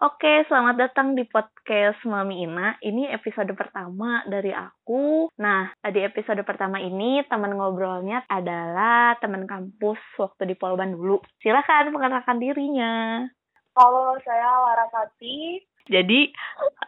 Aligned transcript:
Oke, 0.00 0.48
selamat 0.48 0.80
datang 0.80 1.12
di 1.12 1.28
podcast 1.28 2.00
Mami 2.08 2.48
Ina. 2.48 2.80
Ini 2.80 3.12
episode 3.12 3.52
pertama 3.52 4.24
dari 4.24 4.48
aku. 4.48 5.28
Nah, 5.36 5.76
di 5.92 6.00
episode 6.00 6.40
pertama 6.40 6.80
ini 6.80 7.20
teman 7.28 7.52
ngobrolnya 7.52 8.24
adalah 8.24 9.20
teman 9.20 9.44
kampus 9.44 10.00
waktu 10.16 10.48
di 10.48 10.56
Polban 10.56 10.96
dulu. 10.96 11.20
Silakan 11.44 11.92
perkenalkan 11.92 12.40
dirinya. 12.40 13.28
Halo, 13.76 14.16
saya 14.24 14.48
Larasati. 14.72 15.68
Jadi, 15.92 16.32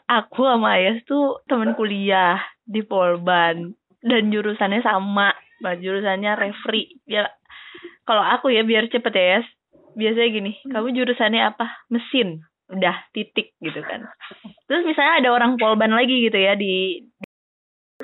aku 0.08 0.48
sama 0.48 0.80
Ayas 0.80 1.04
tuh 1.04 1.44
teman 1.44 1.76
kuliah 1.76 2.40
di 2.64 2.80
Polban 2.80 3.76
dan 4.00 4.32
jurusannya 4.32 4.80
sama. 4.80 5.36
Nah, 5.60 5.76
jurusannya 5.76 6.32
referee. 6.32 6.96
Ya, 7.04 7.28
kalau 8.08 8.24
aku 8.24 8.56
ya 8.56 8.64
biar 8.64 8.88
cepet 8.88 9.12
ya, 9.12 9.26
Yas. 9.36 9.46
Biasanya 10.00 10.28
gini, 10.32 10.52
kamu 10.72 10.96
jurusannya 10.96 11.52
apa? 11.52 11.68
Mesin 11.92 12.48
udah 12.72 12.96
titik 13.12 13.52
gitu 13.60 13.80
kan. 13.84 14.08
Terus 14.66 14.82
misalnya 14.88 15.20
ada 15.20 15.30
orang 15.36 15.60
polban 15.60 15.92
lagi 15.92 16.26
gitu 16.26 16.38
ya 16.40 16.56
di, 16.56 17.04
di 17.04 17.26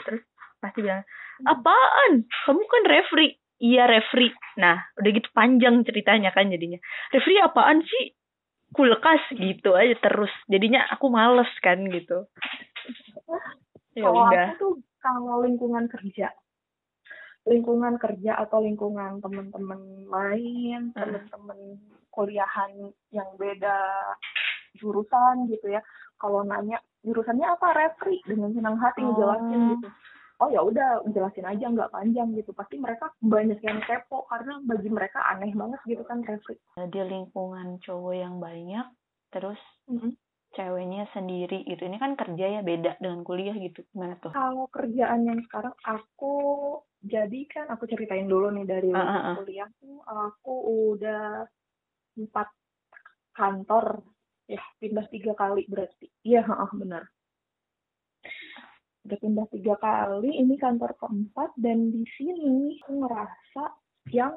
terus 0.05 0.23
pasti 0.61 0.85
bilang 0.85 1.03
apaan? 1.49 2.29
Kamu 2.29 2.63
kan 2.63 2.83
referee 2.85 3.41
iya 3.59 3.91
referee 3.91 4.31
nah 4.61 4.79
udah 5.01 5.11
gitu 5.11 5.29
panjang 5.33 5.83
ceritanya 5.89 6.31
kan 6.31 6.53
jadinya. 6.53 6.79
Referee 7.11 7.41
apaan 7.41 7.81
sih? 7.83 8.13
Kulkas. 8.77 9.25
Gitu 9.33 9.73
aja 9.73 9.97
terus. 9.97 10.31
Jadinya 10.45 10.85
aku 10.93 11.09
males 11.09 11.49
kan 11.65 11.81
gitu. 11.89 12.29
Ya 13.97 14.05
kalau 14.05 14.29
udah. 14.29 14.47
aku 14.53 14.61
tuh 14.61 14.73
kalau 15.01 15.41
lingkungan 15.43 15.89
kerja 15.89 16.31
lingkungan 17.49 17.97
kerja 17.97 18.37
atau 18.45 18.61
lingkungan 18.61 19.25
teman-teman 19.25 20.05
lain, 20.05 20.93
teman-teman 20.93 21.81
kuliahan 22.13 22.93
yang 23.09 23.31
beda 23.41 23.79
jurusan 24.79 25.51
gitu 25.51 25.67
ya. 25.69 25.83
Kalau 26.19 26.47
nanya 26.47 26.79
jurusannya 27.03 27.47
apa? 27.47 27.75
Refri 27.75 28.23
dengan 28.25 28.55
senang 28.55 28.79
hati 28.79 29.03
oh. 29.03 29.13
ngejelasin 29.13 29.61
gitu. 29.77 29.89
Oh 30.39 30.47
ya 30.55 30.63
udah 30.63 31.03
jelasin 31.11 31.51
aja 31.51 31.67
nggak 31.67 31.91
panjang 31.91 32.31
gitu. 32.39 32.55
Pasti 32.55 32.79
mereka 32.79 33.11
banyak 33.19 33.59
yang 33.59 33.83
kepo 33.83 34.23
karena 34.31 34.63
bagi 34.63 34.89
mereka 34.89 35.19
aneh 35.27 35.51
banget 35.51 35.81
gitu 35.85 36.03
kan 36.07 36.23
refri. 36.23 36.55
Di 36.79 37.03
lingkungan 37.03 37.83
cowok 37.83 38.15
yang 38.15 38.39
banyak 38.39 38.87
terus 39.35 39.59
mm 39.91 39.99
-hmm. 39.99 40.13
ceweknya 40.55 41.11
sendiri 41.11 41.67
gitu. 41.67 41.83
Ini 41.91 41.99
kan 41.99 42.15
kerja 42.15 42.59
ya 42.59 42.61
beda 42.63 43.03
dengan 43.03 43.27
kuliah 43.27 43.59
gitu. 43.59 43.83
Gimana 43.91 44.15
tuh? 44.23 44.31
Kalau 44.31 44.71
kerjaan 44.71 45.27
yang 45.27 45.43
sekarang 45.51 45.75
aku 45.83 46.35
jadi 47.03 47.41
kan 47.47 47.67
aku 47.71 47.87
ceritain 47.87 48.27
dulu 48.27 48.51
nih 48.51 48.67
dari 48.67 48.91
uh, 48.91 48.99
uh, 48.99 49.19
uh. 49.33 49.35
kuliah 49.39 49.71
aku 50.07 50.55
udah 50.95 51.47
empat 52.19 52.49
kantor 53.39 54.03
ya 54.49 54.63
pindah 54.81 55.07
tiga 55.13 55.37
kali 55.37 55.69
berarti. 55.69 56.09
Iya 56.25 56.43
ah 56.49 56.73
benar. 56.73 57.05
Udah 59.05 59.19
pindah 59.21 59.47
tiga 59.53 59.77
kali 59.77 60.33
ini 60.41 60.57
kantor 60.57 60.97
keempat 60.97 61.53
dan 61.61 61.93
di 61.93 62.03
sini 62.17 62.81
aku 62.83 63.05
ngerasa 63.05 63.65
yang 64.09 64.35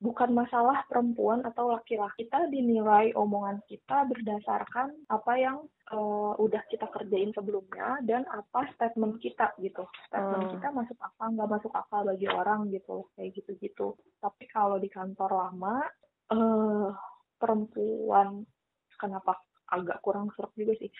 bukan 0.00 0.32
masalah 0.32 0.80
perempuan 0.88 1.44
atau 1.44 1.76
laki-laki. 1.76 2.24
Kita 2.24 2.48
dinilai 2.48 3.12
omongan 3.12 3.60
kita 3.68 4.08
berdasarkan 4.08 4.96
apa 5.12 5.32
yang 5.36 5.60
uh, 5.92 6.32
udah 6.40 6.64
kita 6.72 6.88
kerjain 6.88 7.36
sebelumnya 7.36 8.00
dan 8.08 8.24
apa 8.32 8.64
statement 8.74 9.20
kita 9.20 9.52
gitu. 9.60 9.84
Statement 10.08 10.48
hmm. 10.48 10.52
kita 10.56 10.68
masuk 10.72 10.98
akal 11.04 11.28
nggak 11.36 11.52
masuk 11.52 11.72
akal 11.76 12.00
bagi 12.08 12.28
orang 12.32 12.72
gitu. 12.72 13.12
Kayak 13.12 13.30
gitu-gitu. 13.36 13.92
Tapi 14.24 14.44
kalau 14.48 14.80
di 14.80 14.88
kantor 14.88 15.30
lama 15.36 15.84
uh, 16.32 16.88
perempuan 17.36 18.48
kenapa 18.96 19.36
agak 19.70 20.02
kurang 20.04 20.28
serak 20.34 20.52
juga 20.58 20.74
sih. 20.78 20.90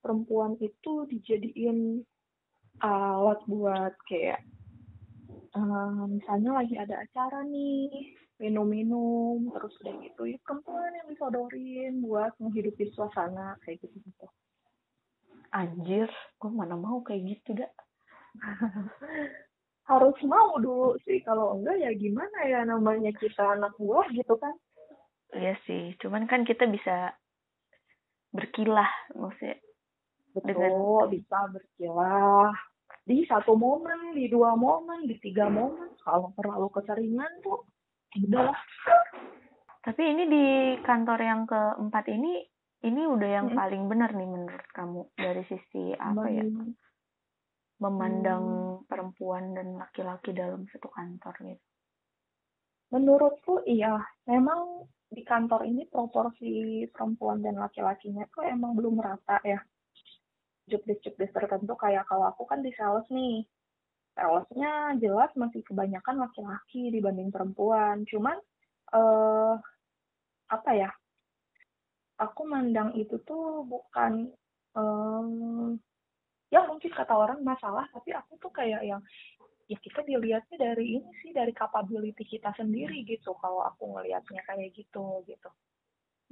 Perempuan 0.00 0.56
itu 0.62 1.04
dijadiin 1.10 2.00
alat 2.80 3.40
buat 3.44 3.92
kayak 4.08 4.40
uh, 5.54 6.06
misalnya 6.08 6.62
lagi 6.62 6.74
ada 6.80 7.04
acara 7.04 7.44
nih 7.44 8.16
minum-minum 8.40 9.52
terus 9.52 9.76
udah 9.84 9.94
gitu 10.00 10.22
ya 10.24 10.38
perempuan 10.40 10.96
yang 10.96 11.08
disodorin 11.12 12.00
buat 12.00 12.32
menghidupi 12.40 12.88
suasana 12.96 13.60
kayak 13.60 13.84
gitu 13.84 14.00
gitu 14.00 14.26
anjir 15.52 16.08
gue 16.40 16.50
mana 16.50 16.78
mau 16.78 17.04
kayak 17.04 17.36
gitu 17.36 17.60
dah 17.60 17.72
harus 19.90 20.18
mau 20.22 20.54
dulu 20.56 20.94
sih 21.02 21.18
kalau 21.26 21.58
enggak 21.58 21.76
ya 21.82 21.90
gimana 21.98 22.38
ya 22.46 22.62
namanya 22.62 23.10
kita 23.18 23.58
anak 23.58 23.74
buah 23.74 24.06
gitu 24.14 24.38
kan? 24.38 24.54
Iya 25.34 25.58
sih 25.66 25.98
cuman 25.98 26.30
kan 26.30 26.46
kita 26.46 26.70
bisa 26.70 27.10
berkilah 28.30 28.90
maksudnya. 29.14 29.58
Betul 30.30 30.46
dengan... 30.46 30.72
bisa 31.10 31.38
berkilah. 31.50 32.54
Di 33.06 33.26
satu 33.26 33.58
momen 33.58 34.14
di 34.14 34.30
dua 34.30 34.54
momen 34.54 35.06
di 35.06 35.18
tiga 35.18 35.50
momen 35.50 35.98
kalau 36.04 36.30
terlalu 36.38 36.68
keseringan 36.70 37.32
tuh 37.42 37.66
udahlah 38.10 38.58
tapi 39.80 40.02
ini 40.12 40.24
di 40.28 40.44
kantor 40.84 41.20
yang 41.24 41.42
keempat 41.48 42.04
ini 42.12 42.44
ini 42.84 43.02
udah 43.08 43.30
yang 43.40 43.48
hmm. 43.52 43.56
paling 43.56 43.82
benar 43.88 44.12
nih 44.12 44.28
menurut 44.28 44.66
kamu 44.76 45.08
dari 45.16 45.44
sisi 45.48 45.96
apa 45.96 46.28
ya? 46.28 46.44
Memandang 47.80 48.44
hmm. 48.44 48.84
perempuan 48.84 49.56
dan 49.56 49.80
laki-laki 49.80 50.36
dalam 50.36 50.68
satu 50.68 50.88
kantor 50.92 51.32
gitu 51.48 51.69
menurutku 52.90 53.62
iya. 53.66 53.98
Memang 54.26 54.86
di 55.10 55.22
kantor 55.26 55.66
ini 55.66 55.86
proporsi 55.90 56.84
perempuan 56.90 57.42
dan 57.42 57.58
laki-lakinya 57.58 58.26
tuh 58.30 58.46
emang 58.46 58.78
belum 58.78 58.98
rata 59.02 59.42
ya. 59.42 59.58
Jobdesk-jobdesk 60.70 61.34
tertentu 61.34 61.74
kayak 61.74 62.06
kalau 62.06 62.30
aku 62.30 62.46
kan 62.46 62.62
di 62.62 62.70
sales 62.74 63.06
nih. 63.10 63.42
Salesnya 64.14 64.98
jelas 64.98 65.30
masih 65.38 65.62
kebanyakan 65.66 66.22
laki-laki 66.22 66.90
dibanding 66.94 67.30
perempuan. 67.30 68.06
Cuman 68.06 68.36
uh, 68.94 69.54
apa 70.50 70.70
ya? 70.74 70.90
Aku 72.20 72.44
mandang 72.44 72.92
itu 72.94 73.16
tuh 73.24 73.64
bukan 73.64 74.28
um, 74.76 75.78
ya 76.50 76.66
mungkin 76.66 76.90
kata 76.90 77.14
orang 77.14 77.40
masalah 77.46 77.86
tapi 77.94 78.10
aku 78.10 78.36
tuh 78.42 78.50
kayak 78.50 78.82
yang 78.82 79.00
ya 79.70 79.78
kita 79.78 80.02
dilihatnya 80.02 80.56
dari 80.58 80.98
ini 80.98 81.10
sih 81.22 81.30
dari 81.30 81.54
capability 81.54 82.26
kita 82.26 82.50
sendiri 82.58 83.06
gitu 83.06 83.38
kalau 83.38 83.62
aku 83.62 83.94
ngelihatnya 83.94 84.42
kayak 84.42 84.74
gitu 84.74 85.22
gitu 85.30 85.50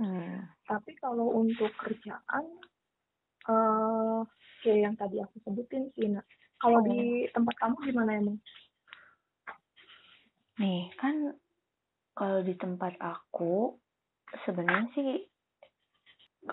hmm. 0.02 0.42
tapi 0.66 0.98
kalau 0.98 1.38
untuk 1.38 1.70
kerjaan 1.78 2.44
uh, 3.46 4.26
kayak 4.66 4.90
yang 4.90 4.94
tadi 4.98 5.22
aku 5.22 5.38
sebutin 5.46 5.86
sih 5.94 6.10
nah 6.10 6.24
kalau 6.58 6.82
oh. 6.82 6.86
di 6.90 7.30
tempat 7.30 7.54
kamu 7.62 7.76
gimana 7.86 8.10
emang 8.18 8.38
nih 10.58 10.90
kan 10.98 11.38
kalau 12.18 12.42
di 12.42 12.58
tempat 12.58 12.98
aku 12.98 13.78
sebenarnya 14.42 14.90
sih 14.98 15.08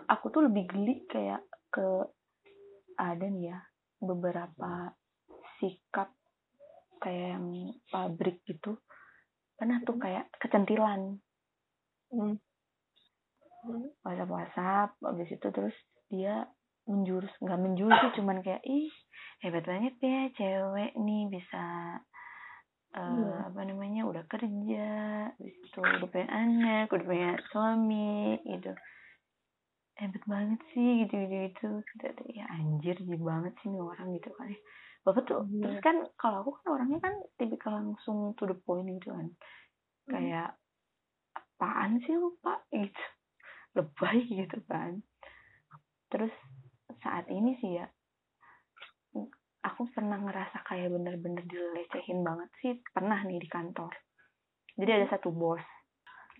aku 0.05 0.29
tuh 0.29 0.45
lebih 0.45 0.69
geli 0.69 1.01
kayak 1.09 1.41
ke 1.73 2.05
ada 3.01 3.25
nih 3.25 3.49
ya 3.49 3.59
beberapa 3.97 4.93
sikap 5.57 6.13
kayak 7.05 7.37
yang 7.37 7.45
pabrik 7.93 8.41
gitu 8.49 8.81
pernah 9.55 9.77
tuh 9.85 9.95
kayak 10.01 10.25
kecentilan. 10.41 11.21
Hmm. 12.09 12.37
whatsapp 14.05 14.29
whatsapp 14.29 14.89
habis 15.01 15.29
itu 15.33 15.47
terus 15.49 15.73
dia 16.09 16.45
menjurus 16.85 17.33
nggak 17.41 17.61
menjurus 17.65 17.97
sih 17.97 18.21
cuman 18.21 18.45
kayak 18.45 18.61
ih 18.61 18.93
hebat 19.41 19.65
banget 19.65 19.97
ya 19.97 20.29
cewek 20.37 20.93
nih 20.93 21.25
bisa 21.33 21.63
uh, 22.93 23.01
hmm. 23.01 23.49
apa 23.49 23.61
namanya 23.65 24.05
udah 24.05 24.21
kerja 24.29 24.89
habis 25.33 25.55
itu 25.65 25.81
udah 25.81 26.09
punya 26.13 26.29
anak 26.29 26.93
udah 26.93 27.05
punya 27.09 27.31
suami 27.49 28.37
gitu. 28.45 28.71
Hebat 29.97 30.23
banget 30.29 30.61
sih 30.77 31.09
gitu 31.09 31.15
gitu 31.25 31.69
gitu 31.81 32.23
ya 32.37 32.45
anjir 32.53 33.01
sih 33.01 33.17
banget 33.17 33.57
sih 33.65 33.73
nih 33.73 33.81
orang 33.81 34.13
gitu 34.13 34.29
kan 34.37 34.53
ya 34.53 34.59
bapak 35.05 35.21
tuh 35.29 35.45
hmm. 35.45 35.61
terus 35.61 35.79
kan 35.85 35.97
kalau 36.17 36.41
aku 36.41 36.51
kan 36.59 36.81
orangnya 36.81 36.97
kan 36.97 37.15
tipikal 37.37 37.77
langsung 37.77 38.33
to 38.33 38.49
the 38.49 38.57
point 38.57 38.89
gitu 38.89 39.13
kan. 39.13 39.29
Hmm. 39.29 40.09
kayak 40.09 40.49
apaan 41.37 42.01
sih 42.01 42.17
lu 42.17 42.33
pak? 42.41 42.65
Gitu. 42.73 43.03
Lebay 43.75 44.23
gitu 44.25 44.57
kan. 44.65 45.03
Terus 46.09 46.33
saat 47.03 47.29
ini 47.29 47.53
sih 47.61 47.77
ya 47.77 47.85
aku 49.61 49.89
pernah 49.93 50.17
ngerasa 50.21 50.63
kayak 50.65 50.89
bener-bener 50.89 51.43
dilecehin 51.45 52.25
banget 52.25 52.49
sih 52.61 52.73
pernah 52.89 53.21
nih 53.21 53.37
di 53.37 53.49
kantor. 53.49 53.93
Jadi 54.75 54.91
ada 54.91 55.07
satu 55.13 55.29
bos 55.29 55.61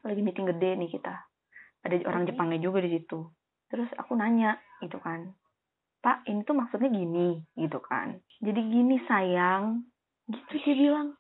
lagi 0.02 0.22
meeting 0.26 0.50
gede 0.50 0.74
nih 0.80 0.90
kita. 0.90 1.14
Ada 1.86 2.02
orang 2.10 2.26
Jepangnya 2.26 2.60
juga 2.62 2.82
di 2.82 2.98
situ. 2.98 3.30
Terus 3.70 3.90
aku 3.98 4.18
nanya 4.18 4.58
gitu 4.82 4.98
kan 5.02 5.34
pak 6.06 6.22
ini 6.30 6.46
tuh 6.46 6.54
maksudnya 6.54 6.94
gini 6.94 7.42
gitu 7.58 7.82
kan. 7.82 8.22
Jadi 8.38 8.62
gini 8.62 9.02
sayang. 9.10 9.82
Gitu 10.30 10.54
dia 10.62 10.76
bilang. 10.78 11.18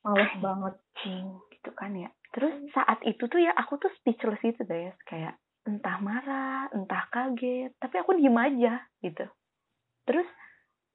Males 0.00 0.32
banget 0.40 0.74
cing 1.04 1.36
gitu 1.52 1.70
kan 1.76 1.92
ya. 1.92 2.08
Terus 2.32 2.64
saat 2.72 3.04
itu 3.04 3.20
tuh 3.28 3.36
ya 3.44 3.52
aku 3.52 3.76
tuh 3.76 3.92
speechless 4.00 4.40
itu 4.40 4.64
deh 4.64 4.96
kayak 5.04 5.36
entah 5.68 6.00
marah 6.00 6.72
entah 6.72 7.04
kaget 7.12 7.76
tapi 7.76 8.00
aku 8.00 8.16
diem 8.16 8.32
aja 8.32 8.80
gitu. 9.04 9.28
Terus 10.08 10.24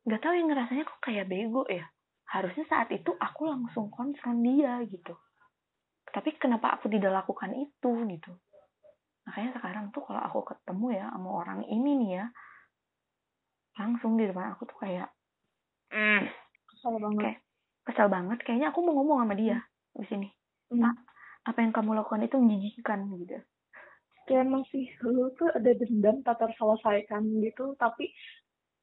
nggak 0.09 0.21
tahu 0.25 0.33
yang 0.33 0.49
ngerasanya 0.49 0.89
kok 0.89 1.01
kayak 1.05 1.29
bego 1.29 1.61
ya. 1.69 1.85
Harusnya 2.25 2.65
saat 2.65 2.89
itu 2.89 3.13
aku 3.13 3.45
langsung 3.45 3.93
konfront 3.93 4.41
dia 4.41 4.81
gitu. 4.89 5.13
Tapi 6.09 6.33
kenapa 6.41 6.81
aku 6.81 6.89
tidak 6.89 7.13
lakukan 7.13 7.53
itu 7.53 7.91
gitu. 8.09 8.31
Makanya 9.29 9.61
sekarang 9.61 9.93
tuh 9.93 10.01
kalau 10.01 10.25
aku 10.25 10.41
ketemu 10.41 10.97
ya 10.97 11.05
sama 11.13 11.29
orang 11.29 11.61
ini 11.69 11.91
nih 12.01 12.11
ya 12.17 12.25
langsung 13.75 14.15
di 14.15 14.25
depan 14.27 14.55
aku 14.55 14.63
tuh 14.67 14.77
kayak 14.79 15.07
mm, 15.91 16.23
kesel 16.71 16.95
banget. 16.99 17.21
Kayak 17.21 17.39
kesel 17.85 18.07
banget 18.07 18.39
kayaknya 18.41 18.67
aku 18.71 18.79
mau 18.81 18.93
ngomong 18.99 19.17
sama 19.23 19.35
dia 19.35 19.57
di 19.95 20.05
sini. 20.07 20.27
Hmm. 20.71 20.81
Pak, 20.81 20.95
apa 21.53 21.57
yang 21.61 21.71
kamu 21.75 21.91
lakukan 21.99 22.25
itu 22.25 22.35
menjijikkan 22.39 22.99
gitu. 23.21 23.37
Kayak 24.25 24.41
emang 24.49 24.63
sih 24.73 24.89
lu 25.05 25.29
tuh 25.37 25.53
ada 25.53 25.71
dendam 25.77 26.25
tak 26.25 26.41
terselesaikan 26.41 27.21
gitu 27.45 27.77
tapi 27.77 28.09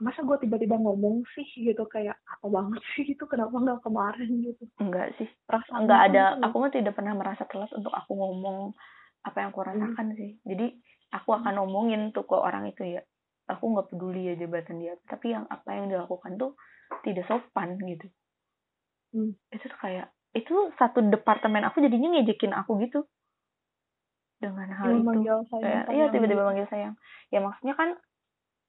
masa 0.02 0.26
gue 0.26 0.34
tiba-tiba 0.42 0.74
ngomong 0.82 1.22
sih 1.34 1.46
gitu 1.62 1.86
kayak 1.86 2.18
apa 2.26 2.46
banget 2.50 2.82
sih 2.94 3.06
itu 3.06 3.24
kenapa 3.26 3.54
nggak 3.54 3.82
kemarin 3.82 4.30
gitu. 4.44 4.64
Enggak 4.78 5.14
sih. 5.18 5.26
Perasaan 5.46 5.86
enggak 5.86 6.00
ada 6.10 6.22
tuh 6.38 6.42
aku 6.46 6.56
mah 6.62 6.72
tidak 6.74 6.94
pernah 6.94 7.14
merasa 7.14 7.42
telat 7.46 7.70
untuk 7.74 7.94
aku 7.94 8.12
ngomong 8.14 8.74
apa 9.22 9.36
yang 9.38 9.48
aku 9.54 9.62
rasakan 9.62 10.06
sih. 10.18 10.38
Jadi 10.46 10.66
aku 11.14 11.30
akan 11.38 11.54
ngomongin 11.62 12.10
tuh 12.10 12.26
ke 12.26 12.34
orang 12.34 12.70
itu 12.70 12.98
ya 12.98 13.02
aku 13.52 13.64
nggak 13.72 13.88
peduli 13.92 14.28
ya 14.28 14.34
jabatan 14.36 14.80
dia. 14.80 14.94
Tapi 15.04 15.32
yang 15.32 15.44
apa 15.46 15.68
yang 15.72 15.86
dilakukan 15.88 16.36
tuh 16.36 16.56
tidak 17.02 17.24
sopan 17.26 17.76
gitu. 17.82 18.08
Hmm. 19.12 19.36
itu 19.52 19.68
tuh 19.68 19.76
kayak 19.76 20.08
itu 20.32 20.72
satu 20.80 21.04
departemen 21.04 21.68
aku 21.68 21.84
jadinya 21.84 22.16
ngejekin 22.16 22.56
aku 22.56 22.80
gitu. 22.80 23.04
Dengan 24.40 24.72
hal 24.72 24.88
Yang 24.90 25.20
itu. 25.22 25.36
sayang 25.52 25.62
Kayak, 25.62 25.84
iya 25.92 26.04
tiba-tiba 26.08 26.42
manggil 26.42 26.66
sayang. 26.66 26.94
Ya 27.28 27.38
maksudnya 27.38 27.76
kan 27.76 27.94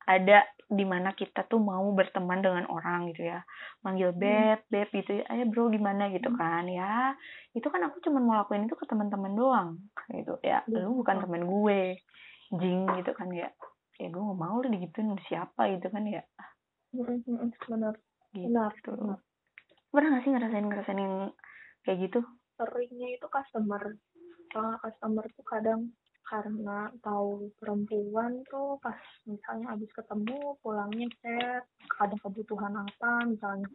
ada 0.03 0.43
di 0.67 0.83
mana 0.83 1.15
kita 1.15 1.47
tuh 1.47 1.63
mau 1.63 1.87
berteman 1.95 2.43
dengan 2.43 2.67
orang 2.67 3.07
gitu 3.09 3.23
ya. 3.23 3.47
Manggil 3.81 4.11
beb 4.11 4.67
beb 4.67 4.91
gitu 4.91 5.23
ya. 5.23 5.25
Ayo 5.31 5.47
bro 5.47 5.71
gimana? 5.71 6.11
gitu 6.11 6.27
Hmm. 6.27 6.37
kan 6.37 6.67
ya. 6.67 7.15
Itu 7.55 7.71
kan 7.71 7.79
aku 7.87 8.03
cuma 8.03 8.19
mau 8.19 8.35
lakuin 8.37 8.67
itu 8.67 8.75
ke 8.75 8.83
teman-teman 8.83 9.31
doang 9.33 9.69
gitu. 10.11 10.35
Ya 10.43 10.61
Iya. 10.67 10.83
lu 10.83 10.99
bukan 10.99 11.23
temen 11.23 11.47
gue. 11.47 11.97
Jing 12.53 12.85
gitu 12.99 13.11
kan 13.17 13.33
ya 13.33 13.49
ya 14.01 14.07
gue 14.09 14.21
gak 14.21 14.39
mau 14.39 14.61
lu 14.61 14.67
digituin 14.73 15.13
siapa 15.29 15.69
gitu 15.77 15.87
kan 15.93 16.03
ya. 16.09 16.23
Benar. 16.93 17.17
Gitu. 18.33 18.49
Benar 18.49 18.73
benar. 18.73 19.19
pernah 19.93 20.17
gak 20.17 20.23
sih 20.25 20.31
ngerasain 20.33 20.65
ngerasain 20.65 20.99
yang 20.99 21.15
kayak 21.85 21.97
gitu? 22.09 22.19
Seringnya 22.57 23.07
itu 23.13 23.27
customer. 23.29 23.81
Soalnya 24.49 24.77
customer 24.81 25.25
tuh 25.37 25.45
kadang 25.45 25.81
karena 26.23 26.89
tahu 27.03 27.51
perempuan 27.61 28.41
tuh 28.49 28.79
pas 28.81 28.97
misalnya 29.27 29.75
habis 29.75 29.91
ketemu 29.91 30.55
pulangnya 30.63 31.07
chat 31.21 31.63
ada 32.01 32.15
kebutuhan 32.25 32.73
apa 32.73 33.11
misalnya. 33.29 33.69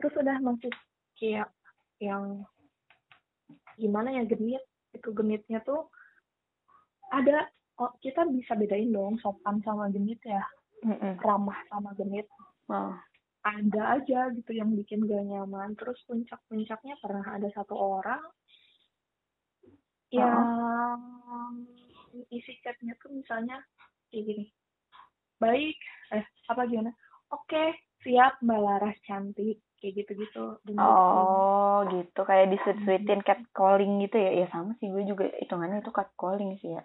Terus 0.00 0.14
udah 0.16 0.36
masih 0.42 0.72
kayak 1.14 1.50
yang 2.02 2.42
gimana 3.78 4.10
ya 4.10 4.26
genit. 4.26 4.64
Itu 4.90 5.14
genitnya 5.14 5.62
tuh 5.62 5.86
ada 7.14 7.46
oh, 7.80 7.92
kita 8.04 8.28
bisa 8.28 8.52
bedain 8.54 8.92
dong 8.92 9.16
sopan 9.24 9.64
sama 9.64 9.88
genit 9.88 10.20
ya? 10.20 10.44
Mm-mm. 10.80 11.20
ramah 11.20 11.60
sama 11.68 11.92
genit. 11.96 12.28
Oh. 12.70 12.94
ada 13.40 13.96
aja 13.96 14.28
gitu 14.36 14.52
yang 14.52 14.76
bikin 14.76 15.08
gak 15.08 15.24
nyaman. 15.24 15.72
Terus 15.72 15.96
puncak-puncaknya 16.04 17.00
pernah 17.00 17.24
ada 17.24 17.48
satu 17.56 17.72
orang 17.72 18.20
yang 20.12 20.44
isi 22.28 22.52
chatnya 22.60 22.92
tuh 23.00 23.16
misalnya 23.16 23.64
kayak 24.12 24.24
gini. 24.28 24.44
Baik. 25.40 25.76
Eh 26.12 26.24
apa 26.52 26.68
gimana? 26.68 26.92
Oke 27.32 27.80
siap 28.04 28.44
mbak 28.44 28.60
Laras 28.60 28.96
cantik. 29.08 29.64
Kayak 29.80 30.04
gitu-gitu. 30.04 30.60
Dan 30.68 30.76
Oh 30.76 31.80
gitu. 31.88 32.20
Kayak 32.28 32.52
disuit-suitin 32.52 33.24
catcalling 33.24 34.04
gitu 34.04 34.20
ya? 34.20 34.44
Ya 34.44 34.46
sama 34.52 34.76
sih. 34.76 34.92
Gue 34.92 35.08
juga 35.08 35.32
hitungannya 35.40 35.80
itu 35.80 35.88
catcalling 35.88 36.60
sih 36.60 36.76
ya 36.76 36.84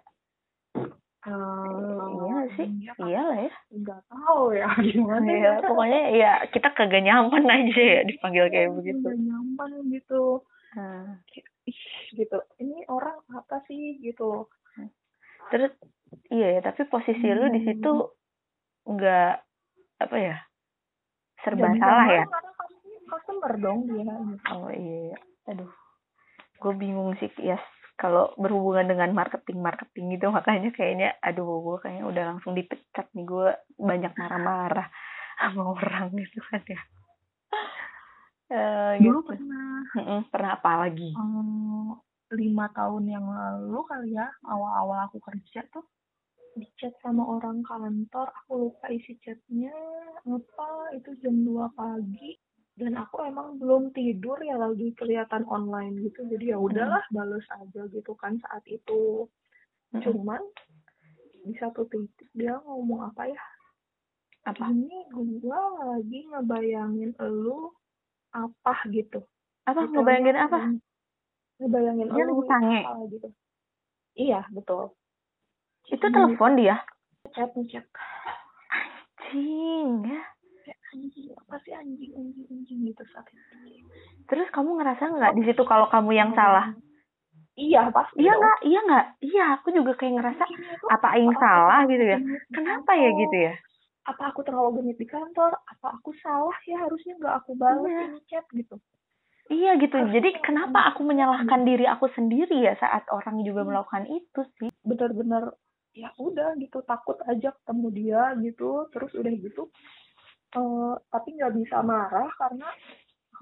Iya 1.26 2.30
nggak 2.30 2.46
sih? 2.54 2.66
iya 2.70 2.92
kan? 2.94 3.06
iya 3.06 3.20
lah 3.22 3.38
ya. 3.40 3.52
Nggak 3.72 4.00
tahu 4.06 4.42
ya 4.52 4.68
gimana 4.86 5.26
Iya, 5.26 5.52
pokoknya 5.60 6.02
ya 6.14 6.32
kita 6.48 6.68
kagak 6.70 7.02
nyaman 7.02 7.44
aja 7.56 7.82
ya 7.82 8.00
dipanggil 8.04 8.46
kayak 8.46 8.70
begitu. 8.72 9.02
nggak 9.02 9.18
nyaman 9.20 9.70
gitu. 9.90 10.22
Ih 11.66 11.82
gitu. 12.14 12.38
Ini 12.56 12.86
orang 12.86 13.18
apa 13.28 13.58
sih 13.66 13.98
gitu? 13.98 14.46
Terus 15.50 15.72
iya 16.30 16.58
ya 16.58 16.60
tapi 16.62 16.86
posisi 16.86 17.26
lu 17.26 17.50
di 17.50 17.62
situ 17.62 17.92
nggak 18.84 19.30
apa 19.98 20.16
ya 20.16 20.36
serba 21.42 21.70
Jadi 21.70 21.78
salah 21.78 22.06
ya? 22.06 22.24
customer- 23.06 23.58
dong 23.58 23.86
dia 23.86 24.02
gitu. 24.02 24.46
oh 24.50 24.70
iya. 24.70 25.14
Iya. 25.14 25.18
aduh 25.46 25.70
gue 26.58 26.72
bingung 26.74 27.14
sih 27.16 27.30
ya 27.38 27.54
kalau 27.96 28.32
berhubungan 28.36 28.92
dengan 28.92 29.10
marketing 29.16 29.64
marketing 29.64 30.20
gitu 30.20 30.28
makanya 30.28 30.70
kayaknya 30.76 31.16
aduh 31.24 31.64
gue 31.64 31.76
kayaknya 31.80 32.04
udah 32.04 32.24
langsung 32.36 32.52
dipecat 32.52 33.08
nih 33.16 33.24
gue 33.24 33.48
banyak 33.80 34.12
marah-marah 34.14 34.88
sama 35.36 35.76
orang 35.76 36.12
gitu 36.16 36.40
kan 36.48 36.62
ya. 36.64 36.80
Eh, 38.46 39.02
dulu 39.02 39.26
gitu. 39.26 39.30
pernah. 39.34 39.82
Mm-mm, 39.98 40.20
pernah 40.30 40.50
apa 40.54 40.72
lagi? 40.86 41.10
Eh, 41.12 41.90
lima 42.34 42.66
tahun 42.74 43.04
yang 43.10 43.26
lalu 43.26 43.80
kali 43.86 44.14
ya 44.14 44.26
awal-awal 44.46 45.06
aku 45.06 45.18
kerja 45.22 45.62
tuh 45.70 45.86
di 46.56 46.66
chat 46.80 46.94
sama 47.04 47.22
orang 47.22 47.60
kantor 47.62 48.32
aku 48.32 48.52
lupa 48.66 48.88
isi 48.88 49.14
chatnya 49.20 49.70
apa 50.24 50.68
itu 50.96 51.12
jam 51.20 51.44
2 51.44 51.68
pagi 51.76 52.34
dan 52.76 52.92
aku 53.00 53.24
emang 53.24 53.56
belum 53.56 53.96
tidur 53.96 54.36
ya 54.44 54.60
lagi 54.60 54.92
kelihatan 55.00 55.48
online 55.48 55.96
gitu. 56.04 56.28
Jadi 56.28 56.52
ya 56.52 56.60
udahlah 56.60 57.00
bales 57.08 57.44
aja 57.48 57.88
gitu 57.88 58.12
kan 58.20 58.36
saat 58.44 58.62
itu. 58.68 59.24
Mm-mm. 59.94 60.02
cuman 60.02 60.42
di 61.46 61.54
satu 61.56 61.86
titik 61.88 62.28
dia 62.36 62.60
ngomong 62.60 63.08
apa 63.08 63.32
ya? 63.32 63.42
Apa? 64.44 64.68
Ini 64.68 65.08
gua 65.40 65.96
lagi 65.96 66.28
ngebayangin 66.28 67.16
elu 67.16 67.72
apa 68.36 68.74
gitu. 68.92 69.24
Apa? 69.64 69.88
Gitu. 69.88 69.96
Ngebayangin 69.96 70.36
apa? 70.36 70.58
Ngebayangin 71.64 72.08
Dia 72.12 72.24
elu 72.28 72.44
sange. 72.44 72.80
apa 72.84 73.00
gitu. 73.08 73.28
Iya 74.20 74.40
betul. 74.52 74.92
Itu 75.88 76.04
telepon 76.12 76.60
dia? 76.60 76.84
Chat 77.32 77.56
chat. 77.72 77.88
Cing 79.32 80.04
ya 80.04 80.35
anjing 80.96 81.28
apa 81.36 81.54
sih 81.60 81.72
anjing 81.76 82.12
anjing 82.16 82.46
anjing 82.48 82.78
gitu 82.88 83.02
saat 83.12 83.28
itu 83.28 83.56
terus 84.26 84.48
kamu 84.50 84.80
ngerasa 84.80 85.04
nggak 85.06 85.32
di 85.36 85.42
situ 85.44 85.62
kalau 85.62 85.86
kamu 85.86 86.10
yang 86.16 86.32
salah? 86.32 86.72
Iya 87.56 87.88
pasti 87.88 88.20
iya 88.20 88.36
nggak? 88.36 88.58
Iya 88.68 88.80
nggak? 88.84 89.06
Iya 89.22 89.44
aku 89.56 89.68
juga 89.72 89.92
kayak 89.96 90.12
ngerasa 90.18 90.44
tuh 90.76 90.88
apa 90.92 91.08
aku 91.16 91.32
salah 91.40 91.80
gitu 91.88 92.04
ya? 92.04 92.18
kenapa 92.52 92.92
ya 92.92 93.10
gitu 93.16 93.36
ya? 93.48 93.52
Apa 94.04 94.22
aku 94.28 94.40
terlalu 94.44 94.82
genit 94.82 94.98
di 95.00 95.06
kantor? 95.08 95.56
Apa 95.64 95.96
aku 95.96 96.12
salah 96.20 96.52
ya? 96.68 96.76
Harusnya 96.84 97.16
nggak 97.16 97.34
aku 97.40 97.56
balas 97.56 97.88
Iya. 97.88 98.02
ini 98.12 98.20
chat 98.28 98.44
gitu. 98.52 98.76
Iya 99.48 99.78
gitu. 99.80 99.94
Harusnya 99.94 100.14
jadi 100.20 100.28
yang 100.36 100.44
kenapa 100.44 100.78
aku 100.92 101.00
menyalahkan 101.06 101.60
diri 101.64 101.86
aku 101.88 102.06
sendiri 102.12 102.60
ya 102.60 102.74
saat 102.76 103.08
orang 103.08 103.40
juga 103.40 103.64
Hmm. 103.64 103.72
melakukan 103.72 104.04
itu 104.10 104.40
sih? 104.60 104.68
Benar-benar 104.84 105.54
ya 105.96 106.12
udah 106.20 106.60
gitu 106.60 106.84
takut 106.84 107.16
aja 107.24 107.56
ketemu 107.56 107.86
dia 107.94 108.22
gitu 108.44 108.84
terus 108.92 109.16
udah 109.16 109.32
gitu 109.32 109.72
eh 110.56 110.94
tapi 111.12 111.28
nggak 111.36 111.54
bisa 111.60 111.76
marah 111.84 112.28
karena 112.40 112.68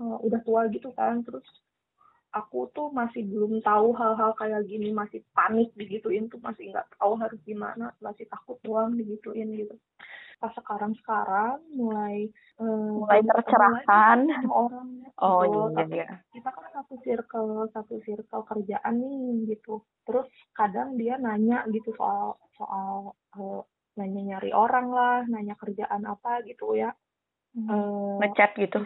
eh, 0.02 0.18
udah 0.26 0.40
tua 0.42 0.66
gitu 0.74 0.90
kan. 0.98 1.22
Terus 1.22 1.46
aku 2.34 2.66
tuh 2.74 2.90
masih 2.90 3.22
belum 3.30 3.62
tahu 3.62 3.94
hal-hal 3.94 4.34
kayak 4.34 4.66
gini 4.66 4.90
masih 4.90 5.22
panik 5.30 5.70
digituin 5.78 6.26
tuh 6.26 6.42
masih 6.42 6.74
nggak 6.74 6.90
tahu 6.98 7.14
harus 7.14 7.38
gimana 7.46 7.94
masih 8.02 8.26
takut 8.26 8.58
doang 8.66 8.98
digituin 8.98 9.54
gitu. 9.54 9.78
Pas 10.42 10.50
sekarang 10.58 10.98
sekarang 10.98 11.62
mulai 11.78 12.26
eh, 12.58 12.90
mulai 12.98 13.22
tercerahkan. 13.22 14.18
orang 14.50 14.88
oh 15.22 15.46
gitu. 15.46 15.78
iya 15.78 15.84
iya. 15.94 16.08
kita 16.34 16.50
kan 16.50 16.66
satu 16.74 16.94
circle 17.06 17.70
satu 17.70 18.02
circle 18.02 18.42
kerjaan 18.42 18.98
nih 18.98 19.54
gitu. 19.54 19.86
Terus 20.02 20.26
kadang 20.58 20.98
dia 20.98 21.14
nanya 21.22 21.62
gitu 21.70 21.94
soal 21.94 22.34
soal 22.58 23.14
eh, 23.38 23.62
nanya 23.94 24.20
nyari 24.34 24.50
orang 24.50 24.90
lah 24.90 25.22
nanya 25.30 25.54
kerjaan 25.54 26.02
apa 26.02 26.42
gitu 26.42 26.74
ya 26.74 26.90
Eh, 27.54 28.14
ngechat 28.18 28.58
gitu 28.58 28.82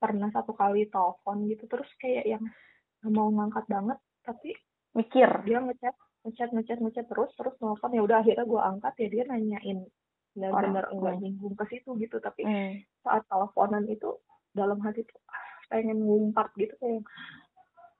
pernah 0.00 0.32
satu 0.32 0.56
kali 0.56 0.88
telepon 0.88 1.44
gitu 1.44 1.68
terus 1.68 1.88
kayak 2.00 2.24
yang 2.24 2.44
mau 3.04 3.28
ngangkat 3.28 3.68
banget 3.68 4.00
tapi 4.24 4.56
mikir 4.96 5.28
dia 5.44 5.60
ngechat 5.60 5.92
ngechat 6.24 6.56
ngechat 6.56 6.78
ngechat 6.80 7.06
terus 7.08 7.28
terus 7.36 7.52
telepon 7.60 7.92
ya 7.92 8.00
udah 8.00 8.24
akhirnya 8.24 8.48
gue 8.48 8.60
angkat 8.60 8.94
ya 8.96 9.08
dia 9.12 9.24
nanyain 9.28 9.78
benar-benar 10.32 10.88
Orang. 10.88 10.92
enggak 10.96 11.14
Hmm. 11.16 11.22
nyinggung 11.24 11.54
ke 11.56 11.64
situ 11.68 11.90
gitu 12.00 12.16
tapi 12.20 12.42
Hmm. 12.48 12.80
saat 13.04 13.24
teleponan 13.28 13.84
itu 13.92 14.08
dalam 14.56 14.80
hati 14.80 15.04
tuh 15.04 15.20
ah, 15.28 15.44
pengen 15.68 16.00
ngumpat 16.00 16.48
gitu 16.56 16.72
kayak 16.80 17.04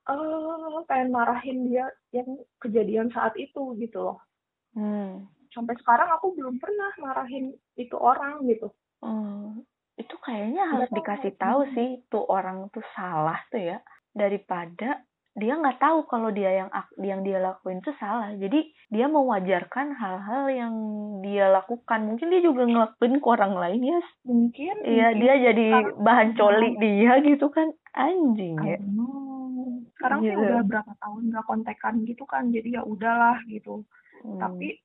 eh 0.06 0.80
pengen 0.88 1.10
marahin 1.12 1.68
dia 1.68 1.84
yang 2.16 2.28
kejadian 2.64 3.12
saat 3.12 3.36
itu 3.36 3.76
gitu 3.76 4.08
loh 4.08 4.24
hmm. 4.72 5.28
sampai 5.52 5.76
sekarang 5.84 6.08
aku 6.16 6.32
belum 6.32 6.56
pernah 6.56 6.92
marahin 6.96 7.52
itu 7.76 7.96
orang 7.96 8.40
gitu 8.48 8.72
Hmm, 8.98 9.62
itu 9.94 10.14
kayaknya 10.18 10.62
harus 10.66 10.88
tahu. 10.88 10.96
dikasih 10.96 11.32
tahu 11.34 11.60
Hmm. 11.62 11.72
sih 11.72 11.88
tuh 12.06 12.24
orang 12.26 12.68
tuh 12.70 12.84
salah 12.92 13.38
tuh 13.46 13.60
ya. 13.60 13.78
Daripada 14.10 15.00
dia 15.32 15.52
nggak 15.52 15.76
tahu 15.76 15.98
kalau 16.04 16.30
dia 16.30 16.48
yang 16.54 16.70
ak- 16.70 16.96
yang 16.98 17.20
dia 17.20 17.36
lakuin 17.36 17.78
itu 17.78 17.92
salah. 17.94 18.32
Jadi 18.32 18.56
dia 18.88 19.04
mewajarkan 19.06 19.92
hal-hal 19.92 20.48
yang 20.48 20.74
dia 21.20 21.50
lakukan. 21.50 22.00
Mungkin 22.06 22.30
dia 22.30 22.40
juga 22.40 22.64
ngelakuin 22.64 23.20
ke 23.20 23.28
orang 23.28 23.52
lain 23.54 23.80
ya. 23.84 24.00
Mungkin 24.24 24.74
iya 24.82 25.06
mungkin 25.10 25.20
dia 25.20 25.34
jadi 25.44 25.66
sekarang- 25.70 25.96
bahan 26.00 26.28
coli 26.34 26.70
dia 26.78 27.12
gitu 27.20 27.46
kan. 27.48 27.68
Anjing 27.92 28.56
ya. 28.58 28.80
Oh, 28.96 29.80
sekarang 29.92 30.20
sih 30.20 30.32
Gitu. 30.32 30.40
udah 30.40 30.60
berapa 30.62 30.92
tahun 30.96 31.22
nggak 31.28 31.44
kontekan 31.44 31.94
gitu 32.02 32.24
kan. 32.24 32.48
Jadi 32.48 32.68
ya 32.72 32.82
udahlah 32.82 33.36
gitu. 33.46 33.84
Hmm. 34.16 34.40
tapi 34.40 34.80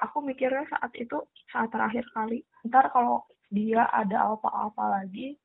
aku 0.00 0.24
mikirnya 0.24 0.64
saat 0.68 0.92
itu 0.96 1.16
saat 1.48 1.68
terakhir 1.68 2.04
kali 2.12 2.42
ntar 2.68 2.88
kalau 2.90 3.24
dia 3.50 3.84
ada 3.90 4.34
apa-apa 4.34 5.00
lagi 5.00 5.36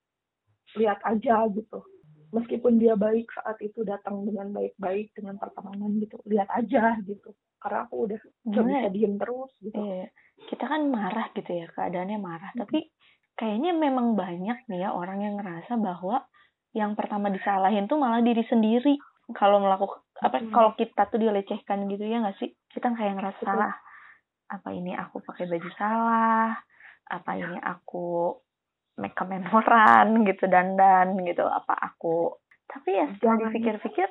lihat 0.76 1.00
aja 1.04 1.48
gitu 1.52 1.84
meskipun 2.32 2.76
dia 2.76 2.98
baik 2.98 3.32
saat 3.32 3.56
itu 3.64 3.84
datang 3.84 4.28
dengan 4.28 4.52
baik-baik 4.52 5.16
dengan 5.16 5.40
pertemanan 5.40 5.96
gitu 6.00 6.20
lihat 6.28 6.52
aja 6.52 7.00
gitu 7.04 7.32
karena 7.60 7.88
aku 7.88 7.96
udah 8.06 8.20
gak 8.20 8.52
Gimana 8.52 8.72
bisa 8.78 8.90
diem 8.92 9.14
terus 9.18 9.52
gitu 9.64 9.78
Iya, 9.80 10.08
kita 10.52 10.66
kan 10.68 10.82
marah 10.92 11.28
gitu 11.34 11.50
ya, 11.50 11.66
keadaannya 11.72 12.20
marah. 12.22 12.52
Tapi 12.54 12.92
kayaknya 13.34 13.72
memang 13.74 14.14
banyak 14.14 14.70
nih 14.70 14.86
ya 14.86 14.90
orang 14.94 15.24
yang 15.26 15.40
ngerasa 15.40 15.74
bahwa 15.80 16.28
yang 16.76 16.94
pertama 16.94 17.32
disalahin 17.32 17.88
tuh 17.88 17.98
malah 17.98 18.22
diri 18.22 18.44
sendiri. 18.46 19.00
Kalau 19.34 19.58
melakukan 19.58 20.06
apa 20.22 20.38
Hmm. 20.38 20.54
kalau 20.54 20.72
kita 20.78 21.10
tuh 21.10 21.18
dilecehkan 21.18 21.90
gitu 21.90 22.06
ya 22.06 22.22
nggak 22.22 22.38
sih? 22.38 22.54
Kita 22.70 22.94
kayak 22.94 23.18
ngerasa 23.18 23.42
Betul. 23.42 23.50
salah. 23.50 23.74
Apa 24.52 24.70
ini 24.74 24.94
aku 24.94 25.22
pakai 25.26 25.50
baju 25.50 25.70
salah? 25.78 26.54
Apa 27.10 27.32
ini 27.38 27.58
aku 27.62 28.34
make 29.02 29.18
memoran 29.26 30.08
gitu 30.30 30.46
dandan 30.50 31.18
gitu? 31.26 31.46
Apa 31.46 31.74
aku 31.94 32.38
tapi 32.70 32.98
ya 32.98 33.06
setelah 33.16 33.38
Jangan. 33.38 33.44
dipikir-pikir 33.54 34.10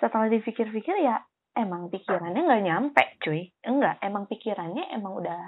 setelah 0.00 0.28
dipikir-pikir 0.32 0.96
ya 1.04 1.20
emang 1.56 1.92
pikirannya 1.92 2.40
nggak 2.40 2.64
nyampe 2.64 3.04
cuy 3.20 3.52
enggak 3.64 4.00
emang 4.00 4.24
pikirannya 4.28 4.84
emang 4.96 5.12
udah 5.20 5.40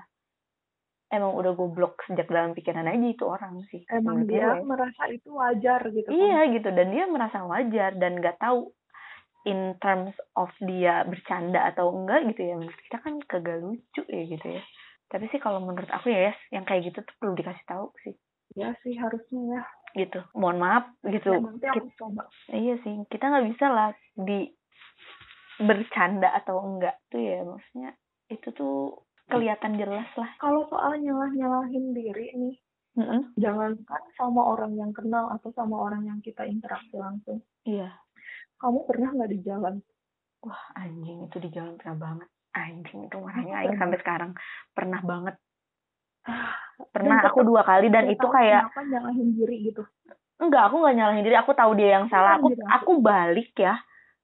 emang 1.08 1.32
udah 1.32 1.52
goblok 1.56 2.04
sejak 2.04 2.28
dalam 2.28 2.52
pikiran 2.52 2.84
aja 2.84 3.06
itu 3.08 3.24
orang 3.24 3.64
sih 3.72 3.80
emang 3.88 4.28
dia 4.28 4.60
gue. 4.60 4.68
merasa 4.68 5.08
itu 5.08 5.32
wajar 5.32 5.80
gitu 5.88 6.08
kan. 6.08 6.16
iya 6.16 6.40
gitu 6.52 6.68
dan 6.68 6.86
dia 6.92 7.04
merasa 7.08 7.38
wajar 7.48 7.96
dan 7.96 8.20
nggak 8.20 8.36
tahu 8.36 8.68
in 9.48 9.80
terms 9.80 10.12
of 10.36 10.52
dia 10.60 11.08
bercanda 11.08 11.72
atau 11.72 11.88
enggak 11.88 12.28
gitu 12.36 12.44
ya. 12.44 12.54
Menurut 12.60 12.80
kita 12.84 12.98
kan 13.00 13.14
kagak 13.24 13.64
lucu 13.64 14.02
ya 14.04 14.22
gitu 14.28 14.46
ya. 14.60 14.62
Tapi 15.08 15.24
sih 15.32 15.40
kalau 15.40 15.64
menurut 15.64 15.88
aku 15.88 16.12
ya 16.12 16.28
Yas, 16.28 16.38
yang 16.52 16.68
kayak 16.68 16.92
gitu 16.92 17.00
tuh 17.00 17.14
perlu 17.16 17.32
dikasih 17.32 17.64
tahu 17.64 17.88
sih. 18.04 18.14
Ya 18.52 18.76
sih 18.84 18.92
harusnya 19.00 19.42
ya. 19.56 19.62
Gitu. 19.96 20.20
Mohon 20.36 20.58
maaf 20.60 20.84
gitu. 21.08 21.32
Ya, 21.32 21.40
nanti 21.40 21.66
aku 21.72 21.88
coba. 21.96 22.22
Iya 22.52 22.74
sih, 22.84 22.94
kita 23.08 23.24
nggak 23.32 23.46
bisa 23.56 23.66
lah 23.72 23.90
di 24.20 24.52
bercanda 25.58 26.28
atau 26.36 26.60
enggak 26.60 27.00
tuh 27.08 27.24
ya. 27.24 27.40
Maksudnya 27.48 27.96
itu 28.28 28.52
tuh 28.52 29.08
kelihatan 29.28 29.76
jelas 29.76 30.08
lah. 30.16 30.30
kalau 30.40 30.64
soal 30.72 30.96
nyalah 30.96 31.28
nyalahin 31.36 31.92
diri 31.92 32.32
nih 32.32 32.56
Mm-mm. 32.96 33.36
jangankan 33.36 34.02
sama 34.16 34.56
orang 34.56 34.74
yang 34.74 34.90
kenal 34.90 35.28
atau 35.30 35.52
sama 35.52 35.76
orang 35.76 36.08
yang 36.08 36.18
kita 36.24 36.48
interaksi 36.48 36.96
langsung. 36.96 37.44
Iya. 37.68 37.92
Kamu 38.58 38.78
pernah 38.86 39.08
nggak 39.14 39.30
di 39.30 39.38
jalan? 39.42 39.74
Wah 40.42 40.62
anjing 40.78 41.26
itu 41.26 41.36
di 41.42 41.48
jalan 41.50 41.74
pernah 41.78 41.96
banget. 41.98 42.28
Anjing 42.54 43.00
itu 43.06 43.16
marahnya 43.18 43.54
Aing 43.62 43.76
sampai 43.78 43.98
sekarang 44.02 44.30
pernah 44.74 45.00
banget. 45.02 45.34
Ah, 46.26 46.54
Pernah 46.90 47.22
aku 47.26 47.42
dua 47.46 47.62
kali 47.62 47.90
dan 47.90 48.06
itu 48.10 48.26
kayak 48.26 48.70
kenapa 48.70 48.82
nyalahin 48.86 49.28
diri 49.34 49.56
gitu. 49.70 49.82
Enggak 50.38 50.70
aku 50.70 50.82
nggak 50.82 50.96
nyalahin 50.98 51.24
diri 51.26 51.36
aku 51.38 51.52
tahu 51.54 51.74
dia 51.74 51.98
yang 51.98 52.06
salah. 52.10 52.38
aku 52.38 52.54
aku. 52.70 52.92
balik 53.02 53.50
ya 53.58 53.78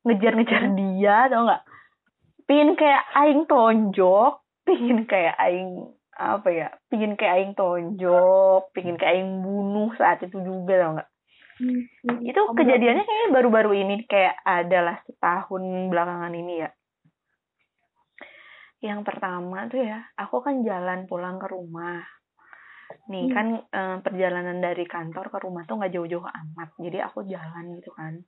ngejar-ngejar 0.07 0.63
dia 0.77 1.17
tau 1.31 1.43
nggak? 1.47 1.63
Pingin 2.45 2.71
kayak 2.77 3.03
aing 3.17 3.43
tonjok 3.49 4.45
pingin 4.65 5.05
kayak 5.05 5.37
aing 5.39 5.93
apa 6.15 6.49
ya 6.49 6.69
pingin 6.89 7.19
kayak 7.19 7.35
aing 7.37 7.53
tonjok 7.53 8.73
pingin 8.73 8.97
kayak 8.97 9.21
aing 9.21 9.45
bunuh 9.45 9.93
saat 9.99 10.25
itu 10.25 10.41
juga 10.41 10.75
tau 10.81 10.91
nggak 10.99 11.11
Hmm, 11.55 11.87
itu 12.27 12.41
Kamu 12.41 12.59
kejadiannya 12.59 13.05
kayaknya 13.07 13.29
baru-baru 13.31 13.71
ini 13.87 13.95
kayak 14.11 14.43
adalah 14.43 14.99
setahun 15.07 15.63
belakangan 15.87 16.35
ini 16.35 16.67
ya. 16.67 16.71
Yang 18.83 19.01
pertama 19.07 19.71
tuh 19.71 19.81
ya 19.81 20.03
aku 20.19 20.43
kan 20.43 20.67
jalan 20.67 21.07
pulang 21.07 21.39
ke 21.39 21.47
rumah. 21.49 22.03
Nih 23.09 23.31
Hmm. 23.31 23.35
kan 23.35 23.47
eh, 23.71 23.97
perjalanan 24.03 24.59
dari 24.61 24.85
kantor 24.85 25.31
ke 25.31 25.39
rumah 25.41 25.63
tuh 25.65 25.79
nggak 25.79 25.93
jauh-jauh 25.95 26.27
amat 26.27 26.69
jadi 26.83 27.07
aku 27.07 27.25
jalan 27.31 27.79
gitu 27.79 27.95
kan. 27.95 28.27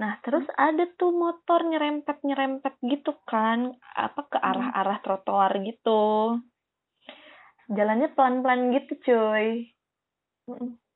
Nah 0.00 0.18
terus 0.24 0.48
ada 0.58 0.88
tuh 0.98 1.14
motor 1.14 1.62
nyerempet 1.68 2.24
nyerempet 2.26 2.74
gitu 2.82 3.14
kan 3.28 3.76
apa 3.94 4.20
ke 4.26 4.38
arah-arah 4.40 4.98
trotoar 5.04 5.52
gitu. 5.62 6.40
Jalannya 7.70 8.08
pelan-pelan 8.16 8.74
gitu 8.74 8.92
cuy. 9.04 9.72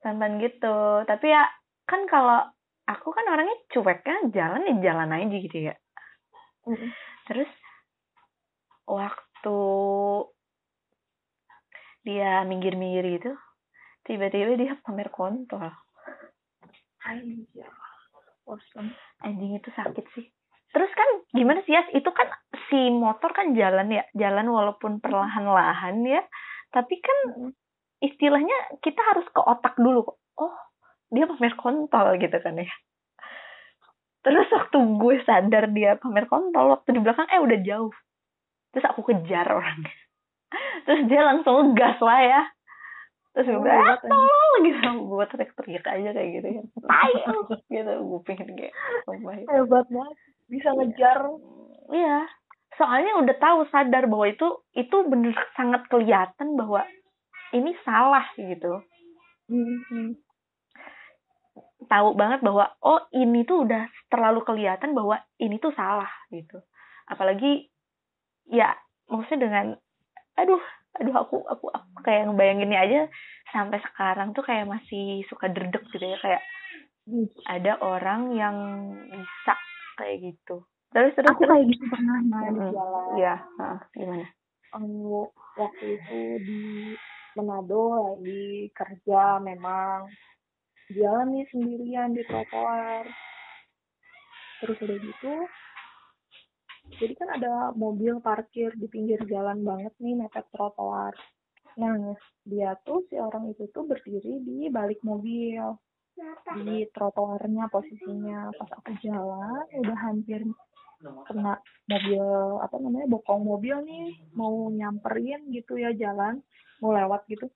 Pelan-pelan 0.03 0.33
gitu. 0.43 1.07
Tapi 1.07 1.25
ya 1.31 1.43
kan 1.89 2.05
kalau 2.05 2.45
aku 2.85 3.09
kan 3.09 3.25
orangnya 3.25 3.57
cuek 3.73 4.05
kan 4.05 4.29
jalan 4.29 4.69
ya 4.69 4.93
jalan 4.93 5.09
aja 5.09 5.37
gitu 5.41 5.57
ya 5.57 5.75
terus 7.25 7.49
waktu 8.85 9.59
dia 12.05 12.45
minggir-minggir 12.45 13.05
gitu 13.17 13.31
tiba-tiba 14.05 14.53
dia 14.53 14.73
pamer 14.85 15.09
kontol 15.09 15.73
Anjir. 17.09 17.69
Awesome. 18.49 18.89
anjing 19.21 19.61
itu 19.61 19.69
sakit 19.73 20.05
sih 20.17 20.25
terus 20.73 20.89
kan 20.93 21.09
gimana 21.33 21.61
sih 21.65 21.73
ya 21.73 21.85
itu 21.93 22.09
kan 22.13 22.29
si 22.69 22.89
motor 22.93 23.33
kan 23.33 23.53
jalan 23.53 23.93
ya 23.93 24.05
jalan 24.17 24.49
walaupun 24.49 25.01
perlahan-lahan 25.01 26.01
ya 26.05 26.21
tapi 26.69 26.97
kan 27.01 27.17
istilahnya 27.99 28.79
kita 28.79 29.01
harus 29.03 29.27
ke 29.29 29.41
otak 29.43 29.75
dulu 29.75 30.07
kok. 30.07 30.17
Oh, 30.39 30.55
dia 31.09 31.25
pamer 31.25 31.53
kontol 31.57 32.07
gitu 32.21 32.37
kan 32.39 32.55
ya. 32.57 32.69
Terus 34.19 34.47
waktu 34.51 34.77
gue 34.77 35.15
sadar 35.23 35.71
dia 35.71 35.95
pamer 35.95 36.27
kontol, 36.27 36.75
waktu 36.75 36.91
di 36.95 36.99
belakang 37.01 37.27
eh 37.31 37.39
udah 37.39 37.59
jauh. 37.63 37.93
Terus 38.75 38.85
aku 38.85 39.01
kejar 39.09 39.47
orangnya. 39.49 39.95
Terus 40.85 41.01
dia 41.09 41.21
langsung 41.25 41.73
ngegas 41.73 41.97
lah 42.03 42.21
ya. 42.21 42.41
Terus 43.33 43.45
gue 43.47 43.57
Oh, 43.57 43.63
bilang, 43.63 43.85
ah, 43.85 43.99
tolong 44.01 44.53
gitu. 44.65 44.89
Gue 45.07 45.25
teriak-teriak 45.29 45.85
aja 45.85 46.09
kayak 46.13 46.29
gitu 46.35 46.47
ya. 46.49 46.63
Tai 46.83 47.13
gitu. 47.73 47.93
Gue 48.05 48.21
pengen 48.27 48.49
kayak, 48.57 48.73
ya. 48.73 49.45
Hebat 49.49 49.87
banget. 49.87 50.17
Bisa 50.49 50.69
ngejar. 50.75 51.19
Iya. 51.93 52.17
Soalnya 52.77 53.13
udah 53.23 53.35
tahu 53.39 53.59
sadar 53.71 54.05
bahwa 54.05 54.25
itu 54.29 54.47
itu 54.77 54.97
bener 55.09 55.33
sangat 55.57 55.87
kelihatan 55.89 56.53
bahwa 56.59 56.85
ini 57.55 57.73
salah 57.81 58.25
gitu. 58.37 58.83
Hmm. 59.49 60.13
Tahu 61.87 62.17
banget 62.17 62.43
bahwa 62.43 62.75
oh 62.83 62.99
ini 63.15 63.47
tuh 63.47 63.63
udah 63.63 63.87
terlalu 64.11 64.43
kelihatan 64.43 64.91
bahwa 64.91 65.21
ini 65.39 65.55
tuh 65.63 65.71
salah 65.71 66.09
gitu 66.27 66.59
apalagi 67.07 67.71
ya 68.51 68.75
maksudnya 69.07 69.47
dengan 69.47 69.65
aduh 70.35 70.59
aduh 70.99 71.15
aku 71.15 71.35
aku, 71.47 71.65
aku 71.71 71.87
kayak 72.03 72.27
ngebayanginnya 72.27 72.79
aja 72.83 72.99
sampai 73.55 73.79
sekarang 73.79 74.35
tuh 74.35 74.43
kayak 74.43 74.67
masih 74.67 75.23
suka 75.31 75.47
derdek 75.47 75.85
gitu 75.95 76.03
ya 76.03 76.19
kayak 76.19 76.43
Hmm. 77.09 77.25
ada 77.49 77.73
orang 77.81 78.37
yang 78.37 78.57
bisa 79.09 79.57
kayak 79.97 80.29
gitu 80.29 80.61
terus 80.93 81.09
terus 81.17 81.33
Aku 81.33 81.41
terus 81.41 81.57
kayak 81.57 81.65
gitu 81.73 81.85
pernah 81.89 82.21
nah 82.21 82.41
di 82.45 82.53
Mm-mm. 82.53 82.69
jalan. 82.69 83.05
iya 83.17 83.35
heeh, 83.57 83.79
gimana 83.97 84.27
Eh, 84.69 85.25
waktu 85.57 85.85
itu 85.97 86.19
di 86.45 86.61
Manado 87.33 87.81
lagi 87.97 88.69
kerja 88.77 89.41
memang 89.41 90.05
jalan 90.93 91.27
nih 91.33 91.45
sendirian 91.53 92.13
di 92.13 92.23
trotoar. 92.25 93.05
Terus 94.59 94.77
udah 94.83 94.97
gitu 94.99 95.33
jadi 96.97 97.13
kan 97.13 97.29
ada 97.37 97.53
mobil 97.77 98.17
parkir 98.17 98.73
di 98.73 98.89
pinggir 98.89 99.21
jalan 99.29 99.61
banget 99.61 99.93
nih 100.01 100.17
mepet 100.17 100.49
trotoar. 100.49 101.13
Nah 101.77 102.17
dia 102.49 102.73
tuh 102.81 103.05
si 103.13 103.15
orang 103.21 103.53
itu 103.53 103.69
tuh 103.69 103.85
berdiri 103.85 104.41
di 104.41 104.73
balik 104.73 104.97
mobil 105.05 105.61
di 106.65 106.89
trotoarnya 106.89 107.69
posisinya. 107.69 108.49
Pas 108.57 108.69
aku 108.73 108.91
jalan 109.05 109.65
udah 109.85 109.97
hampir 110.09 110.41
kena 110.99 111.55
mobil 111.87 112.25
apa 112.59 112.75
namanya 112.81 113.07
bokong 113.07 113.43
mobil 113.45 113.79
nih 113.85 114.19
mau 114.35 114.67
nyamperin 114.67 115.47
gitu 115.53 115.79
ya 115.79 115.95
jalan 115.95 116.43
mau 116.83 116.91
lewat 116.91 117.23
gitu 117.31 117.47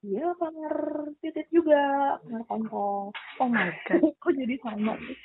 dia 0.00 0.26
pamer 0.40 0.76
titit 1.20 1.46
juga 1.52 2.16
pamer 2.24 2.42
kontol 2.48 3.12
oh 3.12 3.48
my 3.48 3.68
god. 3.84 4.00
Kok 4.22 4.32
jadi 4.32 4.54
sama 4.64 4.96
sih? 4.96 5.16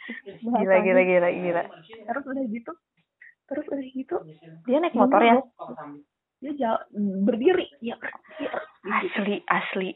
Gila 0.44 0.78
gila 0.84 1.02
gila 1.04 1.30
gila. 1.32 1.64
Terus 1.84 2.24
udah 2.28 2.46
gitu 2.52 2.72
terus 3.46 3.66
udah 3.70 3.88
gitu 3.94 4.18
dia 4.66 4.78
naik 4.82 4.98
motor 4.98 5.22
ya? 5.22 5.38
dia 6.44 6.52
jalan 6.60 6.84
berdiri. 7.24 7.72
Ya 7.80 7.96
asli 8.86 9.42
asli. 9.48 9.90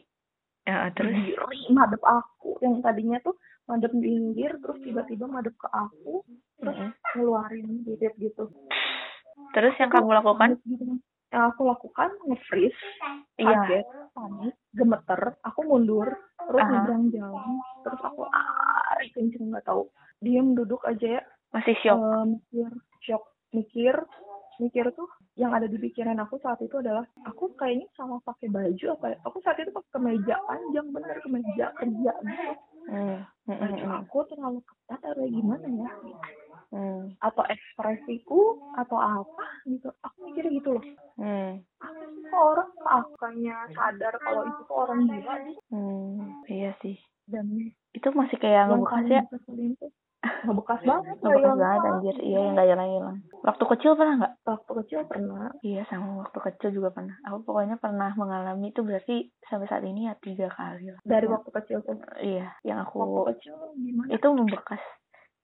Ya, 0.64 0.88
terus? 0.96 1.12
Berdiri 1.12 1.60
madep 1.72 2.02
aku. 2.04 2.58
Yang 2.64 2.74
tadinya 2.80 3.18
tuh 3.20 3.36
madep 3.68 3.92
pinggir 3.94 4.50
terus 4.58 4.78
tiba-tiba 4.82 5.28
madep 5.30 5.54
ke 5.54 5.68
aku 5.70 6.24
terus 6.58 6.78
ngeluarin 7.14 7.84
titit 7.84 8.16
gitu. 8.16 8.48
Terus 9.54 9.74
yang 9.78 9.90
kamu 9.92 10.10
lakukan 10.14 10.58
yang 11.30 11.44
aku 11.54 11.62
lakukan 11.62 12.10
nge-freeze 12.26 12.80
iya 13.38 13.54
kaget 13.64 13.86
panik 14.10 14.54
gemeter 14.74 15.20
aku 15.46 15.60
mundur 15.62 16.08
terus 16.42 16.62
Aha. 16.66 16.70
nyebrang 16.74 17.04
jalan 17.14 17.62
terus 17.86 18.00
aku 18.02 18.26
lari 19.00 19.08
kenceng 19.16 19.48
nggak 19.48 19.64
tahu. 19.64 19.88
Diem 20.20 20.52
duduk 20.52 20.84
aja 20.84 21.16
ya. 21.16 21.22
Masih 21.56 21.72
shock. 21.80 21.96
Eh, 21.96 22.24
mikir 22.28 22.70
shock. 23.00 23.24
Mikir 23.56 23.96
mikir 24.60 24.92
tuh 24.92 25.08
yang 25.40 25.56
ada 25.56 25.64
di 25.64 25.80
pikiran 25.80 26.20
aku 26.20 26.36
saat 26.44 26.60
itu 26.60 26.76
adalah 26.84 27.08
aku 27.24 27.48
kayaknya 27.56 27.88
salah 27.96 28.20
pakai 28.20 28.52
baju 28.52 28.84
apa 28.92 29.06
ya? 29.16 29.18
Aku 29.24 29.40
saat 29.40 29.56
itu 29.56 29.72
pakai 29.72 29.90
kemeja 29.96 30.36
panjang 30.44 30.86
bener 30.92 31.16
kemeja 31.24 31.66
kerja 31.80 32.12
gitu. 32.12 32.52
Hmm, 32.90 33.24
hmm, 33.48 33.56
hmm, 33.56 33.56
baju 33.56 33.84
hmm, 33.88 33.98
aku 34.04 34.18
terlalu 34.28 34.60
ketat 34.68 35.00
atau 35.00 35.24
gimana 35.24 35.64
ya 35.64 35.90
hmm, 36.70 37.18
atau 37.20 37.42
ekspresiku 37.46 38.58
atau 38.78 38.98
apa 38.98 39.44
gitu. 39.66 39.88
Aku 40.02 40.16
mikirnya 40.26 40.50
gitu 40.58 40.68
loh. 40.78 40.84
Hmm, 41.20 41.60
apa 41.82 42.02
sih 42.08 42.22
kok 42.26 42.42
orang 42.56 42.70
akhirnya 42.86 43.56
sadar 43.74 44.14
kalau 44.22 44.42
itu 44.48 44.62
tuh 44.64 44.76
orang 44.78 45.00
gila 45.04 45.34
nih 45.44 45.58
hmm. 45.68 46.18
iya 46.48 46.70
sih. 46.80 46.96
Dan 47.30 47.46
itu 47.94 48.08
masih 48.14 48.36
kayak 48.38 48.70
ngebekas 48.70 49.06
ya? 49.06 49.22
ngebekas 50.20 50.80
banget 50.84 51.16
ngebekas 51.24 51.56
banget 51.56 51.80
anjir. 51.88 52.16
Iya 52.20 52.38
yang 52.44 52.52
nggak 52.52 52.68
hilang 52.68 52.90
hilang. 52.92 53.16
Waktu 53.40 53.64
kecil 53.76 53.92
pernah 53.96 54.14
nggak? 54.20 54.34
Waktu 54.44 54.72
kecil 54.84 55.00
pernah. 55.08 55.48
Iya 55.64 55.82
sama 55.88 56.08
waktu 56.20 56.38
kecil 56.44 56.70
juga 56.76 56.88
pernah. 56.92 57.16
Aku 57.24 57.40
pokoknya 57.44 57.76
pernah 57.80 58.12
mengalami 58.16 58.68
itu 58.68 58.84
berarti 58.84 59.32
sampai 59.48 59.66
saat 59.68 59.84
ini 59.84 60.08
ya 60.08 60.14
tiga 60.20 60.52
kali 60.52 60.92
lah. 60.92 61.00
Dari 61.04 61.26
waktu 61.28 61.50
kecil 61.52 61.78
tuh. 61.84 61.96
Iya 62.20 62.52
yang 62.68 62.84
waktu 62.84 63.00
aku 63.00 63.20
kecil 63.32 63.54
gimana? 63.80 64.08
Itu 64.12 64.26
membekas 64.36 64.82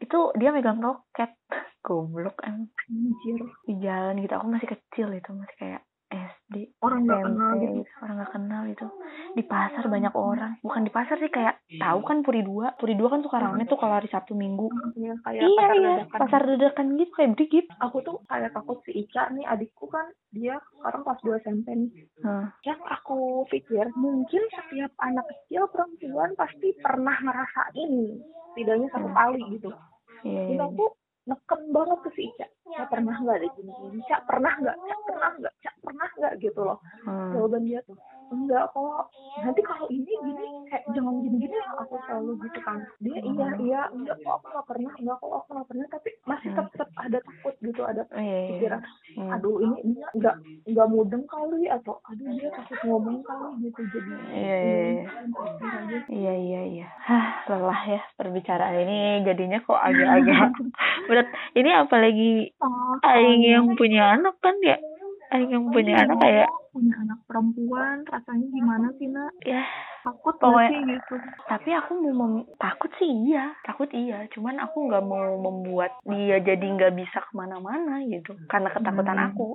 itu 0.02 0.18
dia 0.36 0.50
megang 0.50 0.82
roket. 0.82 1.32
Goblok 1.86 2.42
anjir. 2.42 3.40
Di 3.62 3.74
jalan 3.78 4.18
gitu. 4.18 4.34
Aku 4.34 4.46
masih 4.50 4.68
kecil 4.74 5.08
itu 5.14 5.30
masih 5.30 5.56
kayak 5.56 5.82
SD 6.06 6.78
orang 6.78 7.02
nggak 7.02 7.18
kenal 7.20 7.50
gitu. 7.56 7.74
gitu. 7.82 7.90
orang 7.98 8.14
nggak 8.16 8.32
kenal 8.32 8.62
itu. 8.64 8.86
Di 9.34 9.42
pasar 9.42 9.84
banyak 9.84 10.14
orang. 10.14 10.52
Bukan 10.62 10.82
di 10.82 10.92
pasar 10.94 11.18
sih 11.18 11.26
kayak 11.26 11.58
tahu 11.76 12.00
kan 12.02 12.22
Puri 12.22 12.40
dua. 12.40 12.70
Puri 12.74 12.94
dua 12.94 13.10
kan 13.10 13.20
suka 13.20 13.36
rame 13.36 13.66
tuh 13.66 13.74
kalau 13.74 13.98
hari 13.98 14.06
Sabtu 14.06 14.32
Minggu. 14.32 14.70
Iya, 14.94 15.18
kayak 15.20 15.42
iya 15.42 15.50
pasar 15.50 15.74
iya. 15.74 15.82
dadakan. 15.82 16.18
pasar 16.22 16.40
dadakan 16.46 16.86
gitu 16.94 17.12
kayak 17.12 17.30
dikit 17.34 17.66
aku 17.76 17.96
tuh 18.00 18.16
kayak 18.24 18.50
takut 18.50 18.78
si 18.86 18.92
Ica 18.94 19.26
nih 19.30 19.44
adikku 19.44 19.86
kan 19.86 20.06
dia 20.30 20.54
sekarang 20.78 21.02
kelas 21.02 21.20
2 21.20 21.42
SMP 21.42 21.66
nih. 21.74 21.90
Hah. 22.22 22.46
yang 22.62 22.80
aku 22.82 23.18
pikir 23.46 23.90
mungkin 23.94 24.42
setiap 24.48 24.92
anak 24.98 25.26
kecil 25.26 25.66
perempuan 25.68 26.30
pasti 26.34 26.70
pernah 26.78 27.18
ngerasain 27.18 27.90
setidaknya 28.52 28.88
satu 28.88 29.08
Hmm. 29.10 29.18
kali 29.18 29.40
gitu. 29.52 29.70
Iya 30.22 30.42
iya 30.46 30.56
dan 30.56 30.70
aku 30.70 30.84
neken 31.26 31.60
banget 31.70 31.98
ke 32.00 32.10
si 32.14 32.22
Ica. 32.30 32.46
Ya 32.66 32.84
pernah 32.86 33.14
nggak 33.14 33.36
ada 33.38 33.48
gini 33.52 33.72
gini 33.72 33.98
Cak 34.04 34.20
pernah 34.26 34.52
nggak? 34.54 34.76
Cak 34.80 35.00
pernah 35.04 35.30
nggak? 35.36 35.54
Cak 35.58 35.74
pernah 35.80 36.08
nggak 36.14 36.32
gitu 36.38 36.60
loh? 36.62 36.78
Hmm. 37.02 37.30
jawaban 37.32 37.62
dia 37.64 37.80
tuh 37.82 37.96
enggak 38.26 38.64
kok. 38.70 39.04
Nanti 39.38 39.60
kalau 39.62 39.86
ini 39.86 40.12
gini 40.18 40.44
kayak 40.66 40.82
jangan 40.90 41.14
gini 41.22 41.36
gini 41.38 41.54
ya 41.54 41.66
aku 41.78 41.94
selalu 42.04 42.32
gitu 42.42 42.58
kan. 42.60 42.78
Dia 42.98 43.18
iya 43.22 43.48
iya 43.56 43.80
enggak 43.88 44.16
kok 44.18 44.32
aku 44.34 44.46
nggak 44.50 44.66
pernah 44.66 44.92
enggak 44.98 45.16
kok 45.16 45.30
aku 45.32 45.48
nggak 45.54 45.68
pernah. 45.70 45.86
Tapi 45.90 46.08
masih 46.24 46.48
Hmm. 46.48 46.58
tetap 46.66 46.88
ada 46.96 47.18
takut 47.22 47.54
gitu 47.60 47.82
ada 47.82 48.02
Oh, 48.06 48.18
iya, 48.18 48.26
iya. 48.26 48.48
pikiran 48.50 48.82
Hmm. 49.16 49.30
aduh 49.32 49.56
ini 49.58 49.76
dia 49.86 50.32
nggak 50.76 50.92
mudeng 50.92 51.24
kali 51.24 51.64
atau 51.72 51.96
aduh 52.04 52.28
dia 52.36 52.52
takut 52.52 52.76
ngomong 52.84 53.24
kali 53.24 53.64
gitu 53.64 53.80
jadi 53.96 54.10
Iya, 54.36 54.56
iya, 54.60 54.60
iya. 54.60 54.84
iya. 54.92 55.04
Iya 56.12 56.32
iya 56.36 56.60
iya. 56.68 56.86
Hah, 57.00 57.48
lelah 57.48 57.80
ya 57.88 58.00
perbicaraan 58.20 58.76
ini 58.84 59.24
jadinya 59.24 59.58
kok 59.64 59.80
agak-agak 59.80 60.52
berat. 61.08 61.28
Ini 61.56 61.70
apalagi 61.80 62.52
aing 63.00 63.40
yang 63.40 63.66
punya 63.72 64.20
anak 64.20 64.36
kan 64.44 64.60
ya. 64.60 64.76
Aing 65.32 65.48
yang 65.48 65.72
punya 65.72 65.96
iya, 65.96 66.04
anak 66.04 66.18
kayak 66.20 66.50
punya 66.76 66.92
anak 67.00 67.18
perempuan 67.24 68.04
rasanya 68.04 68.46
gimana 68.52 68.92
sih 69.00 69.08
nak 69.08 69.32
ya 69.40 69.64
takut 70.06 70.34
Pokoknya- 70.38 70.70
sih 70.70 70.80
gitu? 70.86 71.14
Tapi 71.44 71.70
aku 71.72 71.90
mau 71.98 72.14
mem- 72.22 72.46
takut 72.56 72.90
sih 72.94 73.10
iya. 73.26 73.50
Takut 73.60 73.90
iya. 73.90 74.22
Cuman 74.28 74.56
aku 74.56 74.86
nggak 74.86 75.02
mau 75.02 75.34
membuat 75.36 75.98
dia 76.04 76.38
jadi 76.38 76.62
nggak 76.62 76.94
bisa 76.94 77.18
ke 77.20 77.32
mana-mana 77.32 77.98
gitu. 78.02 78.38
Karena 78.46 78.70
ketakutan 78.70 79.18
Hmm, 79.18 79.26
aku. 79.28 79.46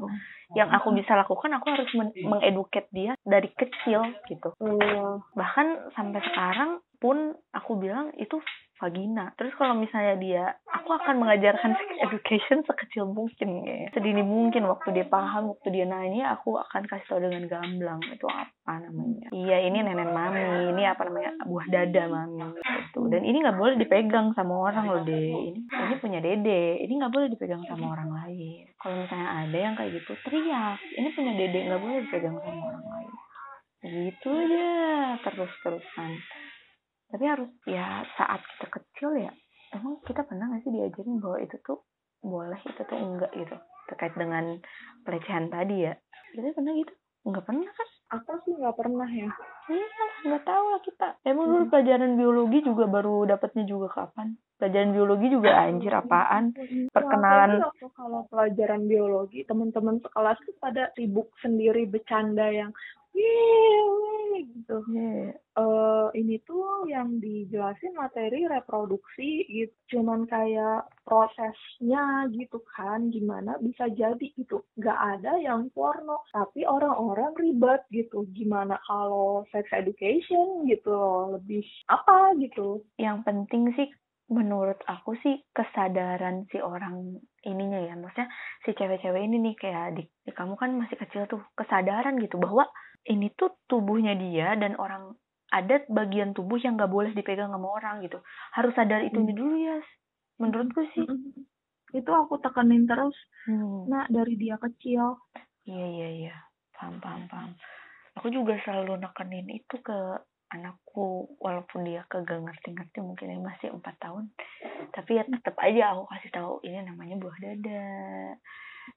yang 0.52 0.68
aku 0.70 0.92
bisa 0.92 1.16
lakukan 1.16 1.48
aku 1.54 1.68
harus 1.70 1.88
men- 1.94 2.12
mengeduket 2.22 2.92
dia 2.92 3.16
dari 3.22 3.48
kecil 3.50 4.04
gitu. 4.26 4.52
Eh, 4.58 5.12
bahkan 5.32 5.68
sampai 5.92 6.20
sekarang 6.22 6.70
pun 6.98 7.18
aku 7.50 7.72
bilang 7.78 8.12
itu 8.16 8.36
vagina. 8.82 9.30
Terus 9.38 9.54
kalau 9.54 9.78
misalnya 9.78 10.18
dia 10.18 10.44
aku 10.66 10.98
akan 10.98 11.22
mengajarkan 11.22 11.78
sex 11.78 11.90
education 12.02 12.66
sekecil 12.66 13.06
mungkin 13.06 13.62
ya. 13.62 13.94
Sedini 13.94 14.26
mungkin 14.26 14.66
waktu 14.66 14.98
dia 14.98 15.06
paham 15.06 15.54
waktu 15.54 15.70
dia 15.70 15.86
nanya 15.86 16.34
aku 16.34 16.58
akan 16.58 16.90
kasih 16.90 17.06
tahu 17.06 17.22
dengan 17.22 17.46
gamblang. 17.46 18.02
Itu 18.10 18.26
apa 18.26 18.82
namanya? 18.82 19.30
Iya 19.30 19.58
ini 19.70 19.86
nenek 19.86 20.10
mami 20.10 20.74
ini 20.74 20.84
apa 20.90 21.06
namanya? 21.06 21.32
Buah 21.46 21.66
dada 21.70 22.04
mami 22.10 22.42
gitu. 22.58 23.06
Dan 23.14 23.22
ini 23.22 23.38
nggak 23.46 23.60
boleh 23.62 23.78
dipegang 23.78 24.34
sama 24.34 24.58
orang 24.68 24.86
loh 24.90 25.04
deh 25.06 25.54
ini 25.54 25.62
ini 25.62 25.96
punya 26.02 26.18
dede. 26.18 26.82
Ini 26.82 26.94
nggak 26.98 27.14
boleh 27.14 27.28
dipegang 27.30 27.62
sama 27.70 27.94
orang 27.94 28.10
lain. 28.10 28.66
Kalau 28.82 28.98
misalnya 28.98 29.30
ada 29.46 29.58
yang 29.62 29.74
kayak 29.78 29.94
gitu 30.02 30.18
teriak. 30.26 30.82
Ini 30.98 31.08
punya 31.14 31.32
dede 31.38 31.60
nggak 31.70 31.82
boleh 31.86 31.98
dipegang 32.10 32.38
sama 32.42 32.62
orang 32.74 32.86
lain. 32.90 33.14
Gitu 33.82 34.30
aja 34.30 34.70
terus 35.26 35.52
terusan 35.66 36.12
tapi 37.12 37.26
harus 37.26 37.52
ya 37.64 37.86
saat 38.16 38.40
kita 38.50 38.68
kecil 38.72 39.12
ya 39.20 39.32
emang 39.72 40.00
kita 40.02 40.24
pernah 40.24 40.48
nggak 40.48 40.64
sih 40.64 40.72
diajarin 40.72 41.20
bahwa 41.20 41.38
itu 41.38 41.56
tuh 41.62 41.80
boleh 42.20 42.60
itu 42.62 42.82
tuh 42.82 42.98
enggak 42.98 43.32
gitu? 43.34 43.56
Terkait 43.88 44.14
dengan 44.14 44.62
pelecehan 45.02 45.50
tadi 45.50 45.84
ya. 45.84 45.94
Kita 46.32 46.54
pernah 46.54 46.74
gitu? 46.76 46.94
Nggak 47.22 47.44
pernah 47.44 47.66
kan? 47.68 47.88
Aku 48.12 48.32
sih 48.42 48.54
nggak 48.54 48.76
pernah 48.76 49.10
ya. 49.10 49.30
Iya 49.68 49.88
nggak 50.22 50.44
tahu 50.44 50.66
lah 50.68 50.82
kita. 50.82 51.08
Emang 51.24 51.46
dulu 51.48 51.64
pelajaran 51.68 52.14
biologi 52.14 52.60
juga 52.62 52.86
baru 52.86 53.26
dapatnya 53.26 53.64
juga 53.64 53.88
kapan? 53.90 54.38
Pelajaran 54.56 54.92
biologi 54.92 55.28
juga 55.30 55.50
anjir 55.58 55.90
apaan? 55.92 56.54
Perkenalan- 56.94 57.62
Waktu 57.64 57.88
kalau 57.92 58.22
pelajaran 58.28 58.86
biologi 58.86 59.42
teman-teman 59.42 59.98
sekelas 59.98 60.38
tuh 60.40 60.56
pada 60.58 60.94
sibuk 60.94 61.34
sendiri 61.40 61.86
bercanda 61.86 62.46
yang 62.48 62.70
"Yeay," 63.16 64.48
gitu. 64.56 64.78
Iya. 64.92 65.36
eh 65.52 66.08
ini 66.16 66.40
tuh 66.48 66.88
yang 66.88 67.20
dijelasin 67.20 67.92
materi 68.00 68.48
reproduksi 68.48 69.44
gitu. 69.52 69.76
Cuman 69.92 70.24
kayak 70.24 70.88
prosesnya 71.04 72.32
gitu 72.32 72.64
kan 72.72 73.12
gimana 73.12 73.60
bisa 73.60 73.92
jadi 73.92 74.32
gitu. 74.40 74.64
Nggak 74.80 75.00
ada 75.20 75.36
yang 75.44 75.68
porno 75.76 76.24
tapi 76.32 76.64
orang-orang 76.64 77.36
ribet 77.36 77.84
gitu. 77.92 78.24
Gimana 78.32 78.80
kalau 78.88 79.44
sex 79.52 79.68
education 79.76 80.64
gitu 80.72 80.90
loh 80.96 81.36
lebih 81.36 81.68
apa 81.92 82.32
gitu. 82.40 82.88
Yang 82.96 83.18
penting 83.28 83.76
sih 83.76 83.92
menurut 84.32 84.80
aku 84.88 85.20
sih 85.20 85.44
kesadaran 85.52 86.48
si 86.48 86.64
orang 86.64 87.20
ininya 87.44 87.92
ya. 87.92 87.94
Maksudnya 88.00 88.32
si 88.64 88.72
cewek-cewek 88.72 89.20
ini 89.28 89.52
nih 89.52 89.56
kayak 89.60 89.82
adik 89.92 90.08
adik 90.24 90.36
kamu 90.40 90.56
kan 90.56 90.72
masih 90.80 90.96
kecil 90.96 91.28
tuh 91.28 91.44
kesadaran 91.60 92.16
gitu 92.24 92.40
bahwa 92.40 92.64
ini 93.10 93.34
tuh 93.34 93.58
tubuhnya 93.66 94.14
dia 94.14 94.54
dan 94.58 94.78
orang 94.78 95.18
ada 95.52 95.84
bagian 95.92 96.32
tubuh 96.32 96.56
yang 96.62 96.80
nggak 96.80 96.92
boleh 96.92 97.12
dipegang 97.12 97.52
sama 97.52 97.68
orang 97.76 98.00
gitu. 98.06 98.24
Harus 98.56 98.72
sadar 98.72 99.04
itunya 99.04 99.36
dulu 99.36 99.56
ya 99.60 99.78
menurutku 100.40 100.82
sih. 100.96 101.06
Itu 101.92 102.12
aku 102.12 102.40
tekenin 102.40 102.88
terus. 102.88 103.16
Hmm. 103.46 103.90
nah 103.92 104.08
dari 104.08 104.40
dia 104.40 104.56
kecil. 104.56 105.20
Iya 105.68 105.86
iya 105.92 106.10
iya. 106.24 106.36
Paham 106.72 107.04
paham 107.04 107.28
paham. 107.28 107.52
Aku 108.16 108.32
juga 108.32 108.56
selalu 108.64 109.02
nekenin 109.04 109.48
itu 109.52 109.76
ke 109.84 109.98
anakku 110.52 111.32
walaupun 111.40 111.88
dia 111.88 112.04
kagak 112.12 112.44
ngerti-ngerti 112.44 113.00
mungkin 113.04 113.32
dia 113.36 113.40
masih 113.44 113.68
empat 113.76 113.96
tahun. 114.00 114.32
Tapi 114.96 115.12
ya 115.20 115.24
tetap 115.28 115.56
aja 115.60 115.96
aku 115.96 116.04
kasih 116.16 116.32
tahu 116.32 116.54
ini 116.64 116.80
namanya 116.84 117.16
buah 117.20 117.38
dada. 117.40 117.88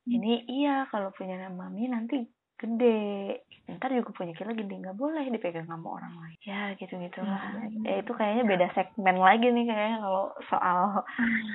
Ini 0.07 0.47
iya 0.51 0.87
kalau 0.91 1.11
punya 1.15 1.35
nama 1.39 1.67
mami 1.67 1.91
nanti 1.91 2.27
gede. 2.57 3.01
Ntar 3.65 3.89
juga 3.91 4.13
punya 4.13 4.33
kita 4.33 4.53
gede 4.53 4.75
nggak 4.77 4.95
boleh 4.95 5.25
dipegang 5.27 5.65
sama 5.65 5.97
orang 5.97 6.13
lain. 6.15 6.37
Ya 6.43 6.77
gitu 6.77 6.95
gitulah. 6.95 7.41
Hmm. 7.41 7.81
ya 7.83 7.99
itu 7.99 8.13
kayaknya 8.13 8.45
beda 8.45 8.67
segmen 8.71 9.17
lagi 9.17 9.49
nih 9.49 9.65
kayaknya 9.65 9.99
kalau 10.01 10.25
soal 10.47 10.79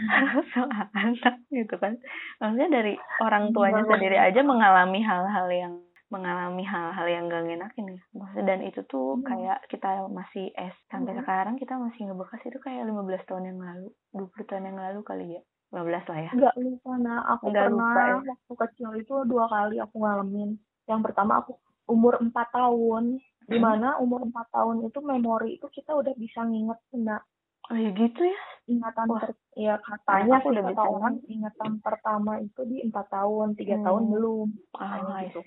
soal 0.53 0.69
anak 0.93 1.35
gitu 1.49 1.75
kan. 1.77 2.01
Maksudnya 2.37 2.69
dari 2.71 2.93
orang 3.19 3.51
tuanya 3.51 3.85
sendiri 3.85 4.17
aja 4.17 4.41
mengalami 4.41 4.99
hal-hal 4.99 5.47
yang 5.49 5.73
mengalami 6.09 6.65
hal-hal 6.65 7.05
yang 7.05 7.29
gak 7.29 7.45
ngenakin 7.45 7.85
ya 7.93 8.01
maksudnya 8.17 8.45
dan 8.49 8.59
itu 8.65 8.81
tuh 8.89 9.21
Hmm. 9.21 9.29
kayak 9.29 9.61
kita 9.69 10.09
masih 10.09 10.49
S 10.57 10.73
sampai 10.89 11.13
Hmm. 11.13 11.21
sekarang 11.21 11.53
kita 11.61 11.77
masih 11.77 12.09
ngebekas 12.09 12.41
itu 12.49 12.57
kayak 12.57 12.81
15 12.81 13.21
tahun 13.29 13.45
yang 13.45 13.59
lalu 13.61 13.93
20 14.17 14.49
tahun 14.49 14.73
yang 14.73 14.77
lalu 14.81 14.99
kali 15.05 15.37
ya. 15.37 15.41
15 15.69 16.09
lah 16.09 16.17
ya. 16.17 16.31
Nggak 16.33 16.55
lupa 16.57 16.91
nah 16.97 17.19
aku 17.29 17.53
Nggak 17.53 17.65
pernah 17.69 17.93
lupa 17.93 18.01
ya? 18.01 18.15
waktu 18.25 18.53
kecil 18.57 18.89
itu 18.97 19.13
dua 19.29 19.45
kali 19.45 19.77
aku 19.77 19.95
ngalamin 20.01 20.49
yang 20.89 21.05
pertama 21.05 21.45
aku 21.45 21.53
umur 21.85 22.17
empat 22.19 22.49
tahun 22.51 23.21
Hmm. 23.49 23.57
di 23.57 23.65
mana 23.65 23.97
umur 23.97 24.21
empat 24.29 24.45
tahun 24.53 24.85
itu 24.85 25.01
memori 25.01 25.57
itu 25.57 25.65
kita 25.73 25.97
udah 25.97 26.13
bisa 26.13 26.45
nginget 26.45 26.77
nah 27.01 27.17
oh 27.65 27.73
ya 27.73 27.89
gitu 27.97 28.21
ya 28.21 28.41
ingatan 28.69 29.09
Wah. 29.09 29.25
ter 29.25 29.31
ya 29.57 29.73
katanya 29.81 30.37
Aku 30.37 30.53
udah 30.53 30.63
bisa 30.69 30.83
orang 30.85 31.15
ingatan 31.25 31.71
pertama 31.81 32.37
itu 32.37 32.61
di 32.69 32.85
empat 32.85 33.09
tahun 33.09 33.57
tiga 33.57 33.81
Hmm. 33.81 33.85
tahun 33.89 34.03
belum 34.13 34.47
ah 34.77 35.01
Katanya 35.01 35.15
I 35.17 35.25
gitu. 35.33 35.41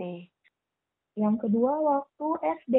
yang 1.15 1.37
kedua 1.39 1.73
waktu 1.79 2.27
SD 2.67 2.77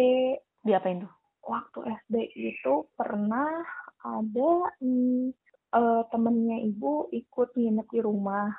diapain 0.67 1.07
tuh 1.07 1.13
waktu 1.47 1.79
SD 2.03 2.15
itu 2.35 2.83
pernah 2.99 3.63
ada 4.03 4.51
hmm, 4.83 5.31
eh, 5.71 6.03
temennya 6.11 6.67
ibu 6.67 7.07
ikut 7.15 7.55
nginep 7.55 7.87
di 7.87 7.99
rumah 8.03 8.51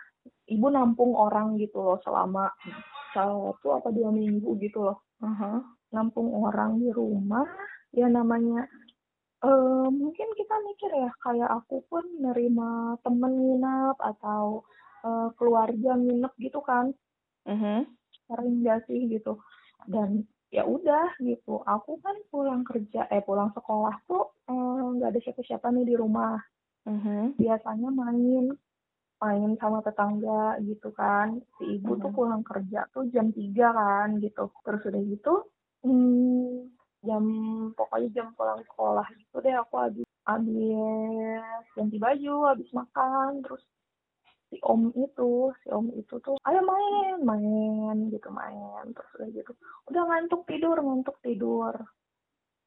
ibu 0.50 0.66
nampung 0.68 1.16
orang 1.16 1.57
gitu 1.57 1.80
loh 1.80 1.98
selama 2.04 2.52
satu 3.14 3.80
apa 3.80 3.88
dua 3.94 4.11
minggu 4.11 4.59
gitu 4.61 4.90
loh. 4.90 4.98
Uh 5.22 5.62
nampung 5.94 6.26
orang 6.35 6.83
di 6.83 6.90
rumah 6.90 7.46
ya 7.94 8.11
namanya 8.11 8.66
eh 9.46 9.87
mungkin 9.94 10.28
kita 10.35 10.54
mikir 10.66 10.90
ya 10.90 11.11
kayak 11.22 11.46
aku 11.62 11.87
pun 11.87 12.02
nerima 12.18 12.98
temen 13.07 13.30
nginep 13.30 13.94
atau 14.02 14.66
eh, 15.07 15.28
keluarga 15.38 15.94
nginep 15.94 16.33
gitu 16.42 16.59
kan. 16.66 16.90
Mhm. 17.46 17.87
sering 18.24 18.64
gak 18.64 18.88
sih 18.88 19.04
gitu. 19.07 19.38
Dan 19.87 20.24
ya 20.48 20.64
udah 20.66 21.14
gitu 21.22 21.61
aku 21.62 22.00
kan 22.02 22.16
pulang 22.33 22.64
kerja 22.66 23.07
eh 23.12 23.22
pulang 23.22 23.54
sekolah 23.54 23.94
tuh 24.11 24.35
eh, 24.50 24.87
nggak 24.98 25.14
ada 25.14 25.20
siapa-siapa 25.22 25.70
nih 25.70 25.87
di 25.92 25.94
rumah. 25.94 26.35
Mhm. 26.85 27.40
biasanya 27.40 27.88
main 27.88 28.52
main 29.24 29.56
sama 29.56 29.80
tetangga 29.80 30.60
gitu 30.60 30.92
kan. 30.92 31.40
Si 31.56 31.80
ibu 31.80 31.96
tuh 31.96 32.12
Mhm. 32.12 32.16
pulang 32.16 32.42
kerja 32.44 32.84
tuh 32.92 33.08
jam 33.08 33.32
3 33.32 33.72
kan 33.72 34.20
gitu. 34.20 34.52
Terus 34.60 34.84
udah 34.84 35.02
gitu 35.08 35.34
hmm, 35.84 36.68
jam 37.04 37.24
pokoknya 37.72 38.08
jam 38.12 38.28
pulang 38.37 38.60
sekolah 38.68 39.08
gitu 39.16 39.37
deh 39.40 39.56
aku 39.56 39.74
habis 39.80 40.08
habis 40.28 41.64
ganti 41.72 41.96
baju 41.96 42.34
habis 42.52 42.68
makan. 42.76 43.40
Terus 43.40 43.64
si 44.52 44.60
om 44.60 44.92
itu 44.92 45.52
si 45.64 45.66
om 45.72 45.88
itu 45.96 46.20
tuh 46.20 46.37
ayo 46.44 46.60
main 46.60 47.16
main 47.24 47.96
gitu 48.12 48.28
main. 48.28 48.92
Terus 48.92 49.10
udah 49.16 49.28
gitu 49.32 49.52
udah 49.88 50.02
ngantuk 50.04 50.44
tidur 50.44 50.76
ngantuk 50.76 51.16
tidur. 51.24 51.72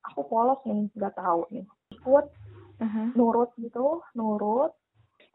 Aku 0.10 0.26
polos 0.26 0.62
nih 0.66 0.90
nggak 0.98 1.14
tahu 1.14 1.46
nih. 1.54 1.66
Ikut 1.94 2.26
Mhm. 2.78 3.18
nurut 3.18 3.50
gitu 3.58 4.06
nurut 4.14 4.74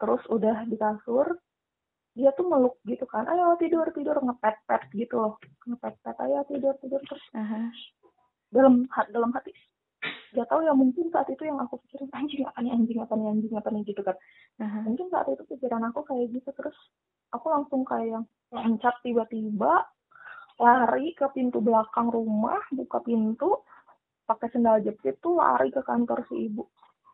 terus 0.02 0.22
udah 0.26 0.66
di 0.66 0.74
kasur 0.74 1.38
dia 2.18 2.34
tuh 2.34 2.44
meluk 2.50 2.74
gitu 2.82 3.06
kan 3.06 3.24
ayo 3.30 3.54
tidur 3.62 3.86
tidur 3.94 4.18
ngepet 4.18 4.58
pet 4.66 4.82
gitu 4.90 5.14
loh 5.14 5.34
ngepet 5.62 5.94
pet 6.02 6.16
ayo 6.26 6.42
tidur 6.50 6.74
tidur 6.82 6.98
terus 7.06 7.22
Aha. 7.38 7.70
dalam 8.50 8.90
hat 8.90 9.06
dalam 9.14 9.30
hati 9.30 9.54
gak 10.34 10.50
tahu 10.50 10.66
ya 10.66 10.74
mungkin 10.74 11.06
saat 11.14 11.30
itu 11.30 11.46
yang 11.46 11.62
aku 11.62 11.78
pikirin 11.86 12.10
anjing 12.10 12.42
apa 12.42 12.58
nih 12.58 12.74
anjing 12.74 12.98
apa 12.98 13.14
nih 13.14 13.26
anjing 13.30 13.54
apa 13.54 13.68
nih 13.70 13.82
gitu 13.86 14.02
kan 14.02 14.16
Aha. 14.58 14.82
mungkin 14.82 15.06
saat 15.08 15.30
itu 15.30 15.46
pikiran 15.46 15.86
aku 15.88 16.02
kayak 16.02 16.34
gitu 16.34 16.50
terus 16.50 16.74
aku 17.30 17.46
langsung 17.48 17.86
kayak 17.86 18.18
yang 18.18 18.24
loncat 18.50 18.98
tiba-tiba 19.06 19.86
lari 20.60 21.16
ke 21.16 21.24
pintu 21.32 21.62
belakang 21.62 22.12
rumah 22.12 22.60
buka 22.74 23.00
pintu 23.00 23.62
pakai 24.28 24.52
sendal 24.52 24.84
jepit 24.84 25.16
tuh 25.24 25.40
lari 25.40 25.72
ke 25.72 25.80
kantor 25.80 26.26
si 26.28 26.50
ibu 26.50 26.68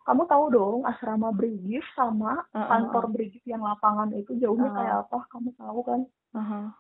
kamu 0.08 0.24
tahu 0.24 0.44
dong 0.48 0.78
asrama 0.82 1.28
Brigif 1.30 1.84
sama 1.92 2.40
Uh, 2.50 2.58
uh, 2.58 2.66
kantor 2.66 3.12
Brigif 3.12 3.44
yang 3.44 3.60
lapangan 3.60 4.08
itu 4.10 4.32
jauhnya 4.34 4.72
Uh. 4.72 4.74
kayak 4.74 4.94
apa? 5.04 5.18
Kamu 5.28 5.48
tahu 5.54 5.80
kan? 5.84 6.00
Aha. 6.32 6.72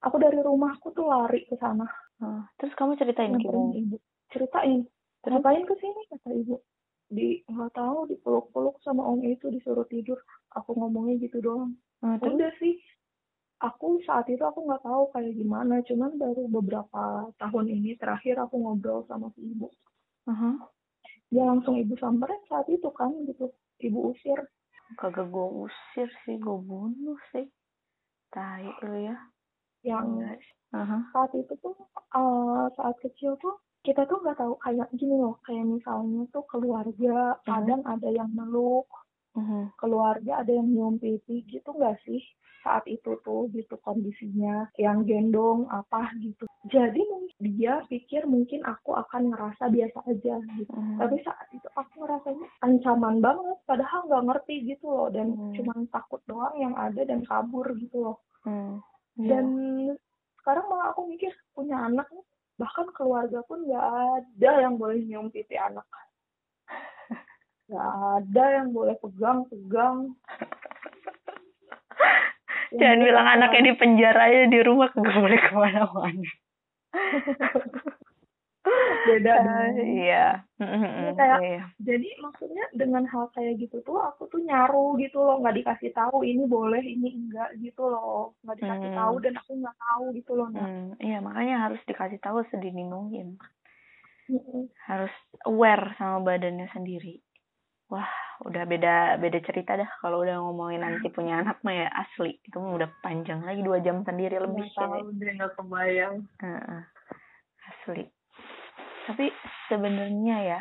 aku 0.00 0.20
dari 0.20 0.36
rumahku 0.36 0.92
tuh 0.92 1.08
lari 1.08 1.48
ke 1.48 1.56
sana. 1.56 1.88
Ah, 2.20 2.44
Terus 2.60 2.76
kamu 2.76 2.92
ceritain 2.94 3.32
gimana? 3.34 3.72
ibu? 3.72 3.96
ceritain. 4.28 4.84
Terus? 5.24 5.32
ngapain 5.32 5.64
ke 5.64 5.74
sini? 5.80 6.00
Kata 6.12 6.28
ibu. 6.30 6.60
Di 7.08 7.40
nggak 7.48 7.72
tahu 7.72 8.04
dipeluk-peluk 8.06 8.84
sama 8.84 9.00
om 9.00 9.24
itu 9.24 9.48
disuruh 9.48 9.88
tidur. 9.88 10.20
Aku 10.52 10.76
ngomongnya 10.76 11.24
gitu 11.24 11.40
doang. 11.40 11.72
Ah, 12.04 12.20
terus? 12.20 12.36
udah 12.36 12.52
sih. 12.60 12.76
Aku 13.64 13.96
saat 14.04 14.28
itu 14.28 14.44
aku 14.44 14.60
nggak 14.60 14.84
tahu 14.84 15.08
kayak 15.08 15.32
gimana. 15.32 15.80
Cuman 15.88 16.20
baru 16.20 16.52
beberapa 16.52 17.32
tahun 17.40 17.66
ini 17.72 17.96
terakhir 17.96 18.36
aku 18.36 18.60
ngobrol 18.60 19.08
sama 19.08 19.32
si 19.32 19.40
ibu. 19.40 19.72
Aha. 20.28 20.52
Dia 21.34 21.42
langsung 21.42 21.74
ibu 21.74 21.98
samperin 21.98 22.38
saat 22.46 22.70
itu 22.70 22.86
kan 22.94 23.10
gitu 23.26 23.50
ibu 23.82 24.14
usir 24.14 24.38
Kagak 24.94 25.32
gue 25.32 25.48
usir 25.64 26.08
sih, 26.22 26.36
gue 26.38 26.58
bunuh 26.60 27.18
sih. 27.32 27.48
Tai 28.30 28.62
lu 28.84 29.10
ya. 29.10 29.16
yang. 29.82 30.22
Aha. 30.74 31.06
saat 31.14 31.30
itu 31.38 31.54
tuh 31.62 31.74
eh, 31.94 32.66
saat 32.74 32.98
kecil 32.98 33.38
tuh 33.38 33.62
kita 33.86 34.02
tuh 34.10 34.18
nggak 34.26 34.42
tahu 34.42 34.58
kayak 34.58 34.90
gini 34.98 35.14
loh 35.14 35.38
kayak 35.46 35.62
misalnya 35.70 36.26
tuh 36.34 36.42
keluarga 36.50 37.38
kadang 37.46 37.78
ada 37.86 38.10
yang 38.10 38.26
meluk 38.34 38.90
Mhm. 39.34 39.74
keluarga 39.76 40.40
ada 40.40 40.52
yang 40.54 40.70
nyium 40.70 40.96
pipi 40.98 41.42
gitu 41.46 41.74
nggak 41.74 41.98
sih 42.02 42.22
saat 42.62 42.88
itu 42.88 43.20
tuh 43.20 43.52
gitu 43.52 43.76
kondisinya 43.84 44.72
yang 44.80 45.04
gendong 45.04 45.68
apa 45.68 46.08
gitu 46.16 46.48
jadi 46.64 47.02
dia 47.36 47.84
pikir 47.92 48.24
mungkin 48.24 48.64
aku 48.64 48.96
akan 48.96 49.34
ngerasa 49.34 49.68
biasa 49.68 49.98
aja 50.08 50.40
gitu 50.40 50.72
Mhm. 50.72 50.96
tapi 50.96 51.16
saat 51.20 51.46
itu 51.52 51.68
aku 51.76 51.92
ngerasanya 52.00 52.46
ancaman 52.62 53.20
banget 53.20 53.58
padahal 53.68 54.08
nggak 54.08 54.24
ngerti 54.32 54.54
gitu 54.64 54.86
loh 54.88 55.08
dan 55.12 55.36
Hmm. 55.36 55.52
cuman 55.52 55.78
takut 55.92 56.22
doang 56.24 56.56
yang 56.56 56.72
ada 56.72 57.04
dan 57.04 57.20
kabur 57.26 57.68
gitu 57.76 58.00
loh 58.00 58.18
Hmm. 58.44 58.80
Dan 59.16 59.44
sekarang 60.40 60.68
malah 60.68 60.92
aku 60.92 61.08
mikir 61.08 61.32
punya 61.56 61.80
anak 61.80 62.04
nih, 62.12 62.20
bahkan 62.60 62.84
keluarga 62.92 63.40
pun 63.48 63.64
nggak 63.64 63.86
ada 64.20 64.50
yang 64.60 64.76
boleh 64.76 65.00
nyium 65.00 65.32
pipi 65.32 65.56
anak 65.56 65.86
nggak 67.64 67.90
ada 68.14 68.44
yang 68.54 68.70
boleh 68.70 68.94
pegang 68.98 69.46
pegang 69.46 70.10
Jangan 72.74 73.00
bilang 73.00 73.26
anaknya 73.28 73.70
di 73.70 73.74
penjara 73.74 74.20
aja 74.24 74.46
di 74.46 74.58
rumah 74.60 74.90
kagak 74.90 75.14
boleh 75.14 75.38
ke 75.38 75.50
mana-mana. 75.52 76.30
beda 79.04 79.32
dong. 79.38 79.76
Iya. 79.76 80.42
Kayak- 81.14 81.38
iya. 81.38 81.62
jadi 81.78 82.08
maksudnya 82.18 82.64
dengan 82.72 83.04
hal 83.04 83.28
kayak 83.30 83.60
gitu 83.60 83.78
tuh 83.80 84.00
aku 84.00 84.26
tuh 84.26 84.40
nyaru 84.40 84.96
gitu 84.96 85.20
loh 85.20 85.38
nggak 85.38 85.54
dikasih 85.54 85.92
tahu 85.92 86.20
ini 86.20 86.44
boleh 86.44 86.80
ini 86.80 87.14
enggak 87.14 87.54
gitu 87.60 87.84
loh 87.84 88.32
nggak 88.42 88.56
dikasih 88.58 88.88
Hmm. 88.90 88.98
tahu 88.98 89.14
dan 89.20 89.32
aku 89.36 89.50
nggak 89.54 89.76
tahu 89.78 90.04
gitu 90.12 90.32
loh 90.32 90.48
nah 90.48 90.64
Hmm, 90.64 90.96
iya 90.98 91.20
makanya 91.20 91.56
harus 91.62 91.78
dikasih 91.84 92.18
tahu 92.18 92.42
sedini 92.48 92.82
mungkin. 92.82 93.38
Mm-mm. 94.26 94.66
Harus 94.82 95.12
aware 95.44 95.94
sama 95.94 96.24
badannya 96.24 96.66
sendiri. 96.72 97.20
Wah, 97.94 98.10
udah 98.42 98.66
beda 98.66 99.22
beda 99.22 99.38
cerita 99.46 99.78
dah 99.78 99.86
kalau 100.02 100.26
udah 100.26 100.42
ngomongin 100.42 100.82
nanti 100.82 101.06
punya 101.14 101.38
anak 101.38 101.62
mah 101.62 101.70
ya 101.70 101.88
asli. 101.94 102.42
Itu 102.42 102.58
mah 102.58 102.74
udah 102.74 102.90
panjang 103.06 103.46
lagi 103.46 103.62
dua 103.62 103.78
jam 103.78 104.02
sendiri 104.02 104.42
lebih. 104.42 104.66
tahu 104.74 105.14
deh 105.14 105.30
nggak 105.38 105.54
kebayang 105.54 106.26
Heeh. 106.42 106.82
Asli. 107.70 108.04
Tapi 109.06 109.30
sebenarnya 109.70 110.36
ya 110.42 110.60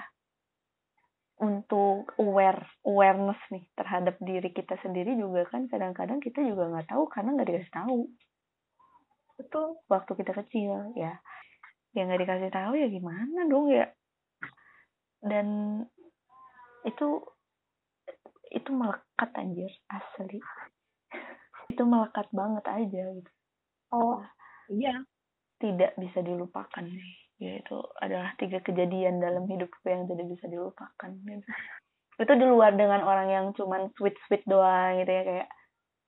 untuk 1.41 2.13
aware 2.21 2.61
awareness 2.85 3.41
nih 3.49 3.65
terhadap 3.73 4.15
diri 4.21 4.53
kita 4.53 4.77
sendiri 4.85 5.17
juga 5.17 5.49
kan 5.49 5.65
kadang-kadang 5.67 6.21
kita 6.21 6.39
juga 6.45 6.69
nggak 6.69 6.93
tahu 6.93 7.09
karena 7.09 7.35
nggak 7.35 7.49
dikasih 7.49 7.73
tahu 7.73 7.99
betul 9.33 9.81
waktu 9.89 10.11
kita 10.13 10.31
kecil 10.45 10.93
ya 10.93 11.17
yang 11.97 12.07
nggak 12.07 12.21
dikasih 12.21 12.51
tahu 12.53 12.73
ya 12.77 12.87
gimana 12.87 13.39
dong 13.49 13.67
ya 13.73 13.89
dan 15.25 15.47
itu 16.83 17.07
itu 18.53 18.69
melekat 18.69 19.29
anjir 19.33 19.71
asli. 19.89 20.37
Itu 21.73 21.89
melekat 21.89 22.29
banget 22.29 22.65
aja 22.69 23.03
gitu. 23.17 23.31
Oh 23.89 24.21
iya. 24.69 25.01
Tidak 25.57 25.97
bisa 25.97 26.21
dilupakan. 26.21 26.85
Nih 26.85 27.23
yaitu 27.41 27.75
adalah 27.97 28.31
tiga 28.37 28.61
kejadian 28.61 29.19
dalam 29.19 29.49
hidupku 29.49 29.83
yang 29.89 30.05
tidak 30.07 30.31
bisa 30.31 30.45
dilupakan 30.47 31.11
gitu. 31.27 31.49
itu 32.13 32.33
di 32.37 32.45
luar 32.45 32.77
dengan 32.77 33.01
orang 33.03 33.27
yang 33.33 33.45
cuman 33.57 33.89
sweet 33.97 34.13
sweet 34.29 34.45
doang 34.45 35.01
gitu 35.01 35.11
ya 35.11 35.23
kayak 35.25 35.47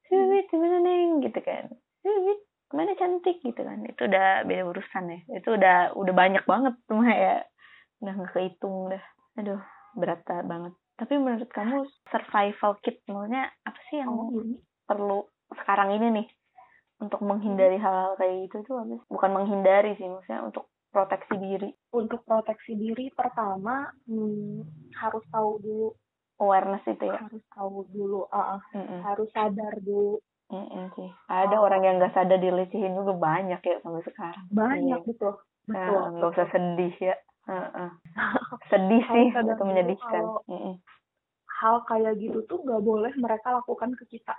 sweet 0.06 0.46
gimana 0.54 0.78
neng? 0.86 1.26
Gitu 1.26 1.40
kan. 1.42 1.66
Sweet 2.06 2.40
ke 2.70 2.74
mana 2.78 2.94
cantik? 2.94 3.42
Gitu 3.42 3.58
kan. 3.58 3.82
Itu 3.90 4.06
udah 4.06 4.46
beda 4.46 4.64
urusan 4.70 5.06
ya. 5.10 5.20
Itu 5.42 5.58
udah 5.58 5.98
udah 5.98 6.14
banyak 6.14 6.44
banget 6.46 6.78
cuma 6.86 7.10
ya 7.10 7.42
udah 8.06 8.14
nggak 8.22 8.32
kehitung 8.38 8.92
dah 8.92 9.04
aduh 9.40 9.62
berat 9.96 10.22
banget. 10.28 10.74
Tapi 10.96 11.14
menurut 11.20 11.50
kamu 11.52 11.84
survival 12.08 12.72
kit 12.80 13.04
maksudnya 13.08 13.52
apa 13.64 13.80
sih 13.92 14.00
yang 14.00 14.12
oh. 14.12 14.32
ini 14.32 14.60
perlu 14.88 15.28
sekarang 15.52 15.92
ini 15.96 16.08
nih 16.22 16.28
untuk 17.04 17.20
menghindari 17.20 17.76
hal-hal 17.76 18.16
kayak 18.16 18.48
gitu 18.48 18.64
tuh 18.64 18.76
apa 18.80 18.96
sih? 18.96 19.02
bukan 19.12 19.32
menghindari 19.36 19.92
sih 20.00 20.08
maksudnya 20.08 20.48
untuk 20.48 20.72
proteksi 20.96 21.36
diri. 21.36 21.70
Untuk 21.92 22.24
proteksi 22.24 22.72
diri 22.72 23.12
pertama 23.12 23.92
hmm, 24.08 24.64
harus 24.96 25.24
tahu 25.28 25.60
dulu. 25.60 25.90
Awareness 26.40 26.84
itu 26.88 27.04
ya? 27.04 27.20
Harus 27.20 27.44
tahu 27.52 27.84
dulu 27.92 28.28
uh, 28.32 28.60
Mm-mm. 28.72 29.04
harus 29.04 29.28
sadar 29.36 29.76
dulu. 29.84 30.24
Mm-mm 30.52 30.92
sih. 30.96 31.12
Ada 31.28 31.60
Oh. 31.60 31.68
orang 31.68 31.84
yang 31.84 31.96
nggak 32.00 32.16
sadar 32.16 32.40
dilecehin 32.40 32.96
juga 32.96 33.12
banyak 33.12 33.60
ya 33.60 33.76
sampai 33.84 34.04
sekarang. 34.08 34.46
Banyak 34.52 35.00
Iya. 35.04 35.08
betul. 35.08 35.34
Nah, 35.66 35.76
betul 35.76 36.02
nggak 36.16 36.32
usah 36.32 36.48
sedih 36.54 36.96
ya 37.02 37.16
Heeh. 37.46 37.90
sedih 38.70 39.02
Harus 39.02 39.14
sih 39.14 39.26
itu 39.30 39.64
menyedihkan 39.64 40.12
kalau- 40.24 40.44
Mm-mm. 40.48 40.76
hal 41.56 41.76
kayak 41.86 42.18
gitu 42.18 42.42
tuh 42.44 42.60
nggak 42.60 42.82
boleh 42.82 43.14
mereka 43.16 43.54
lakukan 43.54 43.94
ke 43.96 44.06
kita 44.12 44.36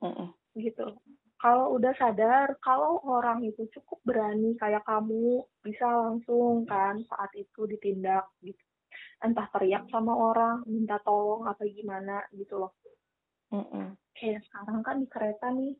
Mm-mm. 0.00 0.28
gitu 0.54 1.00
kalau 1.36 1.72
udah 1.72 1.90
sadar 1.96 2.52
kalau 2.60 3.00
orang 3.02 3.40
itu 3.42 3.64
cukup 3.72 3.98
berani 4.04 4.54
kayak 4.54 4.84
kamu 4.84 5.40
bisa 5.60 5.82
langsung 5.84 6.62
kan 6.64 7.00
saat 7.06 7.32
itu 7.32 7.64
ditindak 7.64 8.28
gitu 8.40 8.60
entah 9.18 9.48
teriak 9.50 9.88
sama 9.88 10.12
orang 10.12 10.60
minta 10.64 11.00
tolong 11.00 11.44
apa 11.44 11.64
gimana 11.66 12.22
gitu 12.30 12.60
loh 12.60 12.72
Mm-mm. 13.50 13.96
kayak 14.14 14.44
sekarang 14.46 14.80
kan 14.80 15.00
di 15.00 15.08
kereta 15.08 15.48
nih 15.50 15.74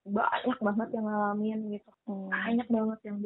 banyak 0.00 0.58
banget 0.58 0.88
yang 0.90 1.04
ngalamin 1.04 1.60
gitu 1.70 1.92
Mm. 2.08 2.26
banyak 2.26 2.66
banget 2.66 3.00
yang 3.04 3.18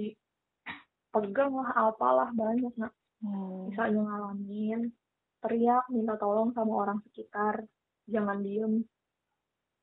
dipegang 1.22 1.55
lah 1.55 1.70
apalah 1.94 2.35
banyak 2.35 2.74
nah 2.74 2.90
Hmm. 3.24 3.72
misalnya 3.72 4.05
ngalamin 4.05 4.92
teriak 5.40 5.88
minta 5.88 6.16
tolong 6.20 6.53
sama 6.53 6.85
orang 6.85 7.00
sekitar. 7.09 7.64
Jangan 8.05 8.44
diem. 8.44 8.85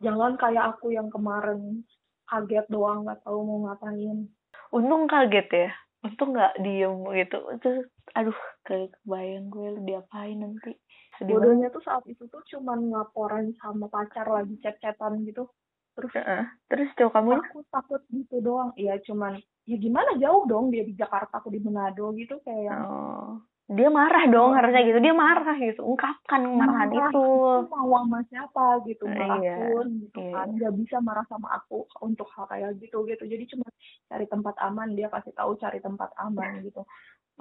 Jangan 0.01 0.37
kayak 0.37 0.77
aku 0.77 0.93
yang 0.93 1.09
kemarin 1.09 1.85
kaget 2.29 2.65
doang 2.69 3.05
nggak 3.05 3.21
tahu 3.25 3.41
mau 3.41 3.57
ngapain. 3.65 4.29
Untung 4.69 5.09
kaget 5.09 5.47
ya. 5.49 5.69
Untung 6.05 6.37
nggak 6.37 6.61
diem 6.61 7.01
gitu. 7.17 7.39
Terus 7.61 7.85
aduh 8.13 8.37
kayak 8.65 8.93
kebayang 9.01 9.49
gue 9.49 9.69
diapain 9.89 10.37
nanti. 10.37 10.77
Bodohnya 11.21 11.69
tuh 11.69 11.81
saat 11.85 12.05
itu 12.09 12.25
tuh 12.29 12.41
cuman 12.45 12.93
ngaporan 12.93 13.53
sama 13.61 13.85
pacar 13.89 14.25
lagi 14.25 14.57
chat-chatan 14.61 15.21
gitu 15.25 15.49
terus 15.91 16.13
Heeh. 16.15 16.43
terus 16.71 16.89
cowok 16.97 17.13
kamu 17.13 17.29
aku 17.39 17.59
takut 17.67 18.01
gitu 18.09 18.35
doang. 18.39 18.71
Iya 18.79 18.97
cuman 19.03 19.37
ya 19.67 19.77
gimana 19.77 20.17
jauh 20.17 20.43
dong 20.47 20.71
dia 20.71 20.83
di 20.87 20.95
Jakarta 20.95 21.39
aku 21.39 21.51
di 21.51 21.59
Manado 21.61 22.11
gitu 22.17 22.39
kayak 22.41 22.63
yang 22.71 22.81
oh, 22.87 23.29
dia 23.71 23.87
marah 23.87 24.27
dong 24.27 24.51
harusnya 24.51 24.83
gitu. 24.83 24.99
Dia 24.99 25.15
marah 25.15 25.55
gitu. 25.55 25.81
Ungkapkan 25.87 26.41
kemarahan 26.43 26.89
marah, 26.91 27.11
itu. 27.11 27.25
Mau 27.71 27.91
sama 27.95 28.19
siapa? 28.27 28.65
gitu 28.83 29.03
marah 29.07 29.39
iya, 29.39 29.55
pun 29.55 29.87
gitu 30.03 30.19
iya. 30.19 30.33
kan. 30.35 30.47
Nggak 30.55 30.73
bisa 30.83 30.97
marah 30.99 31.25
sama 31.31 31.47
aku 31.55 31.87
untuk 32.03 32.27
hal 32.35 32.45
kayak 32.51 32.75
gitu 32.83 33.07
gitu. 33.07 33.23
Jadi 33.23 33.43
cuma 33.55 33.67
cari 34.11 34.25
tempat 34.27 34.55
aman 34.59 34.91
dia 34.91 35.07
kasih 35.07 35.31
tahu 35.31 35.55
cari 35.55 35.79
tempat 35.79 36.11
aman 36.19 36.59
gitu 36.65 36.83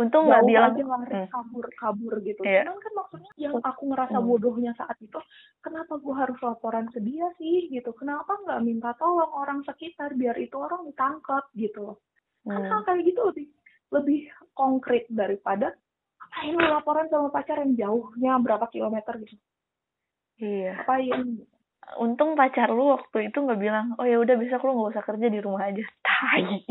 untung 0.01 0.25
nggak 0.27 0.41
Jauh 0.41 0.49
bilang 0.49 0.73
aja 0.73 0.85
lari 0.89 1.13
Hmm. 1.13 1.29
kabur 1.29 1.67
kabur 1.77 2.15
gitu. 2.25 2.41
Iya. 2.41 2.65
cuman 2.65 2.81
kan 2.81 2.93
maksudnya 2.97 3.31
yang 3.37 3.55
aku 3.61 3.83
ngerasa 3.93 4.17
Hmm. 4.17 4.27
bodohnya 4.27 4.73
saat 4.75 4.97
itu 4.99 5.21
kenapa 5.61 6.01
gua 6.01 6.15
harus 6.25 6.39
laporan 6.41 6.89
ke 6.89 6.99
dia 6.99 7.29
sih 7.37 7.69
gitu? 7.69 7.93
Kenapa 7.93 8.33
nggak 8.41 8.61
minta 8.65 8.91
tolong 8.97 9.29
orang 9.29 9.61
sekitar 9.63 10.17
biar 10.17 10.41
itu 10.41 10.57
orang 10.57 10.89
ditangkap 10.89 11.45
gitu 11.53 12.01
kan 12.41 12.57
Hmm. 12.57 12.71
hal 12.73 12.81
kayak 12.83 13.05
gitu 13.05 13.21
lebih 13.29 13.47
lebih 13.93 14.21
konkret 14.55 15.05
daripada 15.13 15.77
ngapain 16.17 16.55
lu 16.55 16.65
laporan 16.65 17.07
sama 17.11 17.29
pacar 17.29 17.61
yang 17.61 17.77
jauhnya 17.77 18.39
berapa 18.41 18.65
kilometer 18.71 19.21
gitu? 19.21 19.37
Iya. 20.41 20.81
Ngapain? 20.81 21.45
Untung 21.99 22.33
pacar 22.33 22.71
lu 22.71 22.95
waktu 22.95 23.29
itu 23.29 23.37
nggak 23.37 23.61
bilang 23.61 23.99
oh 23.99 24.07
ya 24.07 24.17
udah 24.17 24.39
besok 24.39 24.63
lu 24.65 24.79
nggak 24.79 24.97
usah 24.97 25.05
kerja 25.05 25.27
di 25.27 25.39
rumah 25.43 25.69
aja. 25.69 25.85
Tai 26.07 26.65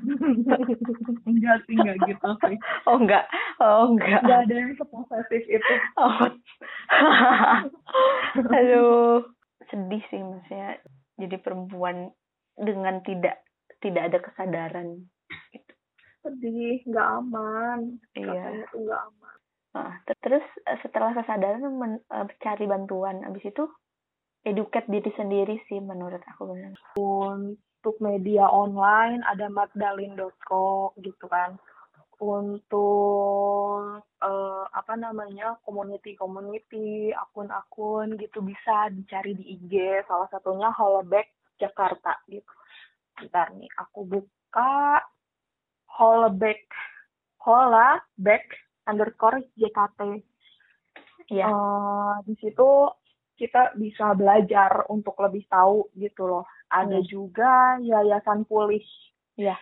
enggak 1.28 1.56
sih 1.68 1.74
enggak 1.76 1.96
gitu 2.08 2.28
sih. 2.48 2.56
Oh 2.88 2.96
enggak. 2.96 3.24
Oh 3.60 3.92
enggak. 3.92 4.20
Enggak 4.24 4.40
ada 4.48 4.54
yang 4.54 4.72
seposesif 4.76 5.42
itu. 5.46 5.74
Oh. 6.00 6.28
Aduh, 8.52 9.28
sedih 9.68 10.02
sih 10.08 10.20
maksudnya 10.20 10.80
jadi 11.20 11.36
perempuan 11.40 12.10
dengan 12.56 13.00
tidak 13.04 13.44
tidak 13.84 14.02
ada 14.12 14.18
kesadaran. 14.24 14.88
sedih 16.22 16.78
nggak 16.86 17.08
aman. 17.18 17.98
Iya. 18.14 18.64
nggak 18.72 19.00
aman. 19.10 19.36
Nah, 19.72 19.92
ter- 20.04 20.20
terus 20.20 20.44
eh, 20.68 20.78
setelah 20.84 21.16
kesadaran 21.16 21.64
men- 21.74 22.04
eh, 22.06 22.26
cari 22.40 22.64
bantuan, 22.68 23.24
abis 23.24 23.48
itu 23.48 23.64
educate 24.42 24.86
diri 24.90 25.10
sendiri 25.16 25.56
sih 25.70 25.78
menurut 25.80 26.20
aku 26.22 26.52
benar. 26.52 26.74
Untuk 27.82 27.98
media 27.98 28.46
online 28.46 29.26
ada 29.26 29.50
magdalene.co 29.50 30.94
gitu 31.02 31.26
kan 31.26 31.58
untuk 32.22 33.98
eh, 34.22 34.64
apa 34.70 34.94
namanya 34.94 35.58
community-community 35.66 37.10
akun-akun 37.10 38.14
gitu 38.22 38.38
bisa 38.46 38.86
dicari 38.94 39.34
di 39.34 39.58
IG 39.58 40.06
salah 40.06 40.30
satunya 40.30 40.70
Holoback 40.70 41.34
Jakarta 41.58 42.22
gitu 42.30 42.54
bentar 43.18 43.50
nih 43.58 43.66
aku 43.74 44.06
buka 44.06 45.02
Holoback 45.98 46.62
Holaback 47.42 48.46
underscore 48.86 49.42
JKT 49.58 50.22
Iya. 51.30 51.46
Eh, 51.48 52.14
di 52.26 52.34
situ 52.36 52.68
kita 53.38 53.74
bisa 53.74 54.12
belajar 54.14 54.86
untuk 54.92 55.16
lebih 55.18 55.48
tahu 55.48 55.90
gitu 55.96 56.28
loh. 56.28 56.44
Ada 56.72 57.04
Hmm. 57.04 57.08
juga 57.08 57.76
yayasan 57.84 58.48
pulih. 58.48 58.82
Iya. 59.36 59.56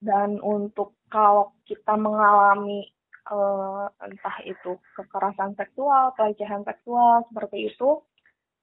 Dan 0.00 0.40
untuk 0.40 0.96
kalau 1.12 1.52
kita 1.68 1.94
mengalami 1.94 2.88
eh, 3.28 3.86
entah 4.08 4.40
itu 4.48 4.80
kekerasan 4.96 5.52
seksual, 5.52 6.16
pelecehan 6.16 6.64
seksual 6.64 7.28
seperti 7.28 7.68
itu, 7.68 8.00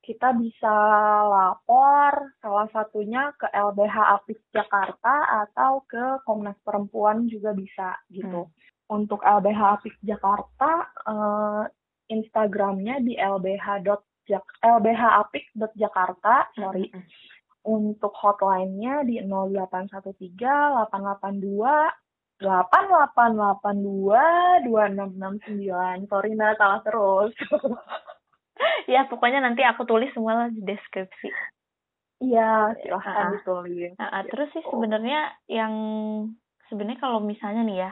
kita 0.01 0.33
bisa 0.33 0.73
lapor 1.29 2.33
salah 2.41 2.65
satunya 2.73 3.29
ke 3.37 3.45
LBH 3.53 3.93
Apik 4.17 4.41
Jakarta 4.49 5.45
atau 5.45 5.85
ke 5.85 6.17
Komnas 6.25 6.57
Perempuan 6.65 7.29
juga 7.29 7.53
bisa 7.53 7.93
gitu. 8.09 8.49
Untuk 8.89 9.21
LBH 9.21 9.61
Apik 9.77 9.93
Jakarta 10.01 10.89
eh, 11.05 11.63
Instagramnya 12.09 13.01
di 13.01 13.17
lbh 13.17 13.65
lbhapik.jakarta 14.61 16.33
sorry 16.57 16.89
Mm-mm. 16.89 17.03
Untuk 17.65 18.13
hotline-nya 18.13 19.01
di 19.03 19.19
0813 19.25 20.37
882 20.37 21.89
8882 22.39 24.67
2669 24.67 26.07
sorry 26.07 26.31
nah 26.35 26.55
salah 26.55 26.81
terus 26.85 27.33
Ya 28.87 29.03
pokoknya 29.11 29.43
nanti 29.43 29.67
aku 29.67 29.83
tulis 29.83 30.07
semua 30.15 30.47
di 30.47 30.63
deskripsi. 30.63 31.27
iya 32.23 32.71
silahkan 32.79 33.27
Ah. 33.27 33.31
ditulis 33.35 33.91
Nah, 33.99 34.07
ah, 34.07 34.23
terus 34.23 34.47
sih 34.55 34.63
sebenarnya 34.63 35.35
yang 35.51 35.73
sebenarnya 36.71 37.03
kalau 37.03 37.19
misalnya 37.19 37.67
nih 37.67 37.77
ya 37.83 37.91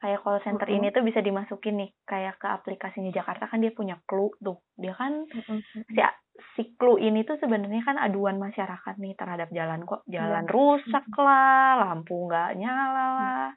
kayak 0.00 0.20
call 0.20 0.40
center 0.40 0.64
Mm-mm. 0.64 0.80
ini 0.80 0.88
tuh 0.90 1.02
bisa 1.02 1.20
dimasukin 1.20 1.76
nih 1.76 1.90
kayak 2.02 2.36
ke 2.36 2.48
aplikasinya 2.48 3.08
Jakarta 3.10 3.44
kan 3.44 3.60
dia 3.60 3.70
punya 3.70 4.00
clue 4.02 4.32
tuh 4.38 4.64
dia 4.74 4.92
kan 4.92 5.22
Mm-mm. 5.22 5.60
si 5.86 6.00
si 6.56 6.72
clue 6.74 6.96
ini 6.98 7.20
tuh 7.20 7.36
sebenarnya 7.36 7.84
kan 7.84 7.96
aduan 7.96 8.36
masyarakat 8.36 8.96
nih 8.96 9.12
terhadap 9.12 9.48
jalan 9.50 9.84
kok 9.84 10.00
jalan 10.06 10.42
Iya. 10.42 10.50
rusak 10.50 11.04
lah 11.14 11.76
lampu 11.78 12.16
nggak 12.26 12.56
nyala 12.56 13.06
lah 13.12 13.48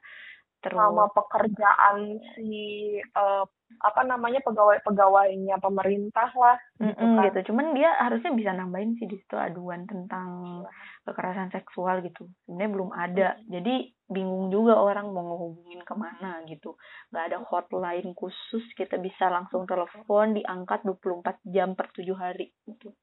terus? 0.64 0.80
sama 0.80 1.04
pekerjaan 1.12 1.96
si 2.32 2.52
eh, 2.98 3.44
apa 3.82 4.00
namanya 4.06 4.38
pegawai-pegawainya 4.46 5.58
pemerintah 5.58 6.30
lah 6.36 6.56
gitu 6.78 6.94
Mm-mm, 6.94 7.18
kan. 7.18 7.24
gitu. 7.30 7.38
Cuman 7.52 7.74
dia 7.74 7.90
harusnya 7.98 8.32
bisa 8.32 8.52
nambahin 8.54 8.94
sih 9.00 9.06
di 9.10 9.16
situ 9.18 9.34
aduan 9.34 9.88
tentang 9.88 10.62
kekerasan 11.02 11.50
seksual 11.50 12.00
gitu. 12.04 12.28
Sebenarnya 12.46 12.70
belum 12.70 12.90
ada. 12.94 13.28
Jadi 13.50 13.90
bingung 14.06 14.52
juga 14.52 14.78
orang 14.78 15.10
mau 15.10 15.24
ngehubungin 15.26 15.82
ke 15.82 15.94
mana 15.96 16.44
gitu. 16.46 16.78
Nggak 17.10 17.24
ada 17.34 17.38
hotline 17.42 18.10
khusus. 18.14 18.64
Kita 18.78 19.00
bisa 19.00 19.26
langsung 19.32 19.66
telepon 19.66 20.38
diangkat 20.38 20.86
24 20.86 21.42
jam 21.50 21.74
per 21.74 21.90
tujuh 21.90 22.14
hari 22.14 22.54
gitu. 22.68 22.94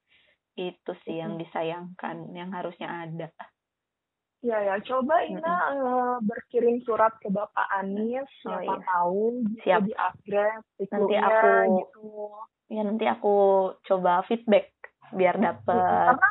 Itu 0.55 0.91
sih 1.03 1.19
yang 1.19 1.35
disayangkan 1.39 2.31
yang 2.35 2.51
harusnya 2.55 3.07
ada 3.07 3.27
Iya 4.41 4.57
ya, 4.59 4.75
coba 4.81 5.21
Ina 5.21 5.53
eh, 5.69 6.15
berkirim 6.25 6.81
surat 6.81 7.13
ke 7.21 7.29
Bapak 7.29 7.67
Anies, 7.71 8.25
Oh, 8.25 8.41
siapa 8.41 8.73
iya. 8.73 8.77
tahu 8.83 9.21
bisa 9.45 9.61
Siap. 9.63 9.81
di-upgrade 9.85 10.65
Nanti 10.89 11.15
aku- 11.15 11.77
gitu. 11.77 12.09
ya 12.67 12.81
nanti 12.81 13.05
aku 13.05 13.35
coba 13.83 14.25
feedback 14.25 14.73
biar 15.11 15.37
dapet 15.37 15.77
Karena 16.09 16.29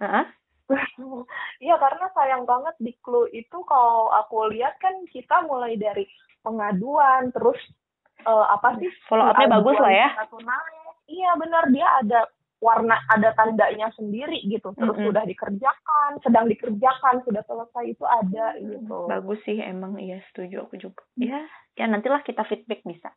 Heeh. 0.00 0.26
Iya 1.60 1.76
karena 1.76 2.06
sayang 2.10 2.48
banget 2.48 2.72
di 2.78 2.96
Clue 2.98 3.28
itu 3.28 3.58
kalau 3.66 4.08
aku 4.08 4.48
lihat 4.48 4.80
kan 4.80 4.94
kita 5.06 5.44
mulai 5.44 5.76
dari 5.76 6.08
pengaduan 6.40 7.28
terus 7.30 7.60
eh, 8.18 8.46
apa 8.48 8.80
sih 8.80 8.88
follow 9.04 9.28
up-nya 9.28 9.52
bagus 9.52 9.76
lah 9.76 9.92
ya. 9.92 10.08
Iya 11.04 11.30
benar 11.36 11.68
dia 11.68 11.88
ada 12.00 12.20
warna 12.62 12.94
ada 13.10 13.34
tandanya 13.34 13.90
sendiri 13.92 14.38
gitu 14.46 14.70
terus 14.72 14.94
Mm-mm. 14.94 15.10
sudah 15.10 15.26
dikerjakan 15.26 16.10
sedang 16.22 16.46
dikerjakan 16.46 17.18
sudah 17.26 17.42
selesai 17.42 17.84
itu 17.90 18.04
ada 18.06 18.54
gitu 18.56 19.10
Bagus 19.10 19.42
sih 19.42 19.58
emang 19.58 19.98
iya 19.98 20.22
setuju 20.30 20.62
aku 20.64 20.78
juga. 20.78 21.02
Hmm. 21.18 21.26
Ya, 21.26 21.40
ya 21.74 21.84
nantilah 21.84 22.22
kita 22.22 22.46
feedback 22.46 22.80
bisa. 22.82 23.10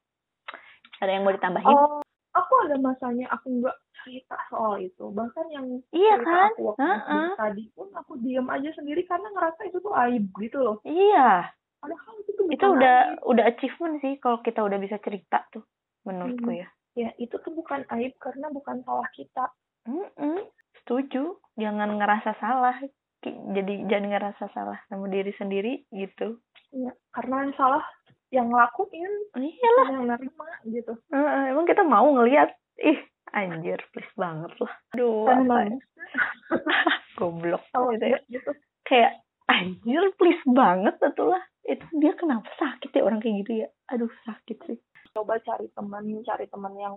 Ada 0.98 1.12
yang 1.14 1.24
mau 1.24 1.32
ditambahin? 1.32 1.70
Oh, 1.70 2.02
aku 2.32 2.54
ada 2.66 2.76
masanya 2.76 3.30
aku 3.30 3.62
nggak 3.62 3.78
cerita 4.02 4.36
soal 4.48 4.82
itu 4.82 5.06
bahkan 5.10 5.46
yang 5.50 5.68
iya 5.92 6.18
kan? 6.18 6.50
aku 6.52 6.74
waktu 6.74 6.84
Heeh. 6.84 7.06
SD 7.06 7.38
tadi 7.38 7.64
pun 7.72 7.88
aku 7.92 8.12
diam 8.20 8.48
aja 8.50 8.70
sendiri 8.74 9.06
karena 9.06 9.30
ngerasa 9.30 9.62
itu 9.66 9.78
tuh 9.78 9.94
aib 9.96 10.26
gitu 10.36 10.58
loh 10.60 10.78
Iya, 10.82 11.50
padahal 11.80 12.14
itu 12.18 12.32
tuh 12.34 12.46
itu 12.50 12.66
udah 12.66 12.98
aib. 13.14 13.30
udah 13.30 13.44
achievement 13.46 13.96
sih 14.00 14.18
kalau 14.18 14.42
kita 14.42 14.62
udah 14.62 14.78
bisa 14.78 14.98
cerita 15.00 15.46
tuh 15.50 15.64
menurutku 16.04 16.50
Hmm. 16.50 16.60
ya. 16.60 16.68
Ya 16.96 17.12
itu 17.16 17.36
tuh 17.38 17.52
bukan 17.52 17.84
aib 17.92 18.16
karena 18.18 18.48
bukan 18.50 18.80
salah 18.82 19.08
kita 19.12 19.52
Mm-mm, 19.86 20.42
setuju. 20.82 21.38
Jangan 21.56 21.96
ngerasa 21.96 22.34
salah. 22.36 22.74
Jadi 23.22 23.86
jangan 23.86 24.10
ngerasa 24.10 24.50
salah 24.50 24.78
sama 24.86 25.06
diri 25.08 25.30
sendiri 25.34 25.86
gitu. 25.90 26.42
ya, 26.72 26.90
karena 27.10 27.46
yang 27.46 27.54
salah 27.54 27.86
yang 28.30 28.50
ngelakuin 28.50 29.12
Iyalah. 29.34 29.86
yang 29.94 30.06
nerima 30.06 30.46
gitu 30.66 30.94
Heeh, 31.10 31.42
emang 31.50 31.66
kita 31.66 31.82
mau 31.82 32.10
ngelihat 32.12 32.50
ih 32.78 32.98
anjir 33.32 33.78
please 33.94 34.10
banget 34.14 34.52
lah. 34.58 34.74
Aduh, 34.94 35.26
kan 35.26 35.46
apa 35.46 35.58
ya? 35.64 35.78
goblok 37.18 37.64
tahu 37.74 37.94
gitu 37.96 38.06
ya. 38.10 38.20
gitu 38.28 38.52
Kayak 38.84 39.22
anjir 39.48 40.04
please 40.18 40.44
banget 40.46 40.96
tuh 41.14 41.28
lah. 41.30 41.42
Itu 41.62 41.86
dia 41.98 42.14
kenapa 42.14 42.46
sakit 42.58 42.90
ya 42.90 43.02
orang 43.02 43.22
kayak 43.22 43.46
gitu 43.46 43.66
ya? 43.66 43.68
Aduh 43.90 44.12
sakit 44.26 44.58
sih. 44.66 44.78
Coba 45.16 45.40
cari 45.40 45.72
teman 45.72 46.04
cari 46.28 46.46
teman 46.52 46.76
yang 46.76 46.96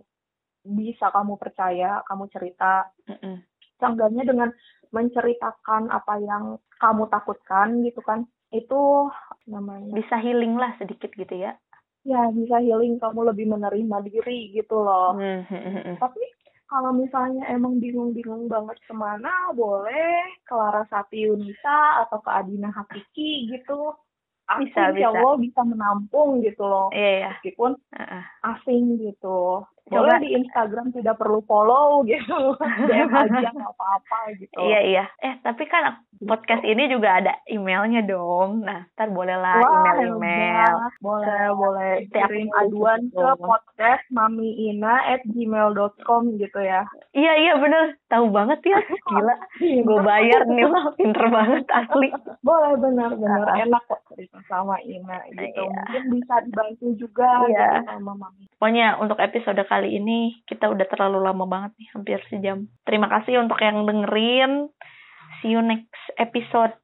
bisa 0.67 1.09
kamu 1.15 1.39
percaya 1.39 2.03
kamu 2.05 2.27
cerita 2.35 2.91
Mm-mm. 3.07 3.41
seenggaknya 3.79 4.27
dengan 4.27 4.51
menceritakan 4.91 5.89
apa 5.89 6.19
yang 6.19 6.59
kamu 6.83 7.07
takutkan 7.09 7.81
gitu 7.87 8.03
kan 8.03 8.27
itu 8.51 9.07
namanya 9.47 9.95
Bisa 9.95 10.19
healing 10.19 10.59
lah 10.59 10.75
sedikit 10.81 11.13
gitu 11.15 11.35
ya. 11.37 11.55
ya 12.03 12.33
bisa 12.33 12.59
healing 12.59 12.99
kamu 12.99 13.31
lebih 13.31 13.47
menerima 13.53 13.97
diri 14.09 14.51
gitu 14.57 14.83
loh 14.83 15.15
Hmm, 15.15 15.45
hmm, 15.47 15.63
hmm, 15.85 15.97
tapi 16.03 16.25
kalau 16.69 16.93
misalnya 16.93 17.49
emang 17.49 17.81
bingung-bingung 17.81 18.45
banget 18.49 18.77
ke 18.85 18.93
mana 18.93 19.53
boleh 19.57 20.21
ke 20.45 20.53
Larasati 20.53 21.25
Yunisa 21.25 22.05
atau 22.05 22.21
ke 22.21 22.29
Adina 22.29 22.69
Hakiki 22.69 23.49
gitu 23.53 23.97
aku 24.49 24.61
Bisa, 24.65 24.81
insya 24.91 24.93
bisa. 24.97 25.09
Allah 25.13 25.35
bisa 25.39 25.61
menampung 25.63 26.41
gitu 26.41 26.63
loh 26.65 26.89
Iya 26.91 27.11
ya. 27.21 27.31
meskipun 27.37 27.71
Heeh. 27.93 28.23
asing 28.45 28.83
gitu 29.01 29.63
Coba. 29.91 30.19
di 30.19 30.29
Instagram 30.35 30.87
tidak 30.91 31.17
perlu 31.17 31.41
follow 31.43 32.03
gitu 32.03 32.55
DM 32.89 33.09
aja 33.09 33.49
nggak 33.49 33.73
apa-apa 33.73 34.19
gitu 34.35 34.55
Iya 34.59 34.81
iya. 34.83 35.05
Eh 35.19 35.41
tapi 35.41 35.65
kan 35.65 35.97
podcast 36.19 36.63
ini 36.63 36.87
juga 36.87 37.15
ada 37.17 37.33
emailnya 37.45 38.03
dong. 38.03 38.61
Nah, 38.61 38.91
ntar 38.91 39.09
bolehlah 39.09 39.55
Wah, 39.57 39.95
email-email. 39.95 40.75
hebat. 40.75 40.93
boleh 40.99 41.25
Ke 41.39 41.55
boleh 41.55 41.93
kirim 42.09 42.49
aduan 42.53 43.01
gitu. 43.05 43.17
ke 43.17 43.29
podcast 43.39 44.05
mamiina 44.11 44.99
at 45.07 45.23
gmail.com 45.25 46.23
gitu 46.37 46.59
ya 46.59 46.83
Iya 47.11 47.33
iya 47.39 47.53
bener. 47.57 47.85
Tahu 48.07 48.27
banget 48.29 48.61
ya. 48.63 48.79
Gila. 49.09 49.35
Gue 49.81 49.99
bayar 50.01 50.43
nih 50.45 50.67
lah. 50.67 50.85
Pinter 50.95 51.27
banget 51.29 51.65
asli. 51.69 52.09
boleh 52.41 52.75
benar-benar 52.77 53.47
Ah. 53.47 53.61
enak 53.61 53.83
kok 53.85 54.01
cerita 54.09 54.41
sama 54.47 54.81
Ina 54.81 55.21
gitu 55.31 55.45
Iya. 55.55 55.69
mungkin 55.69 56.03
bisa 56.11 56.35
dibantu 56.43 56.87
juga 56.97 57.29
Iya. 57.45 57.69
gitu 57.71 57.87
sama 57.87 58.13
mami 58.17 58.45
Pokoknya 58.51 58.99
untuk 58.99 59.19
episode 59.19 59.63
kali 59.63 59.78
ini 59.87 60.43
kita 60.49 60.67
udah 60.67 60.87
terlalu 60.91 61.23
lama 61.23 61.45
banget 61.47 61.79
nih, 61.79 61.89
hampir 61.95 62.19
sejam. 62.27 62.67
Terima 62.83 63.07
kasih 63.07 63.39
untuk 63.39 63.61
yang 63.63 63.87
dengerin. 63.87 64.73
See 65.39 65.55
you 65.55 65.63
next 65.63 66.03
episode. 66.19 66.75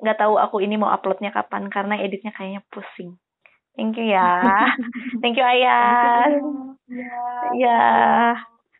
Gak 0.00 0.18
tahu 0.18 0.40
aku 0.40 0.64
ini 0.64 0.80
mau 0.80 0.90
uploadnya 0.90 1.30
kapan 1.30 1.68
karena 1.70 2.00
editnya 2.00 2.34
kayaknya 2.34 2.64
pusing. 2.72 3.20
Thank 3.78 4.00
you 4.00 4.10
ya. 4.10 4.40
Thank 5.22 5.38
you 5.38 5.46
Ayah. 5.46 6.26
ya 6.90 7.22
Ya. 7.54 7.80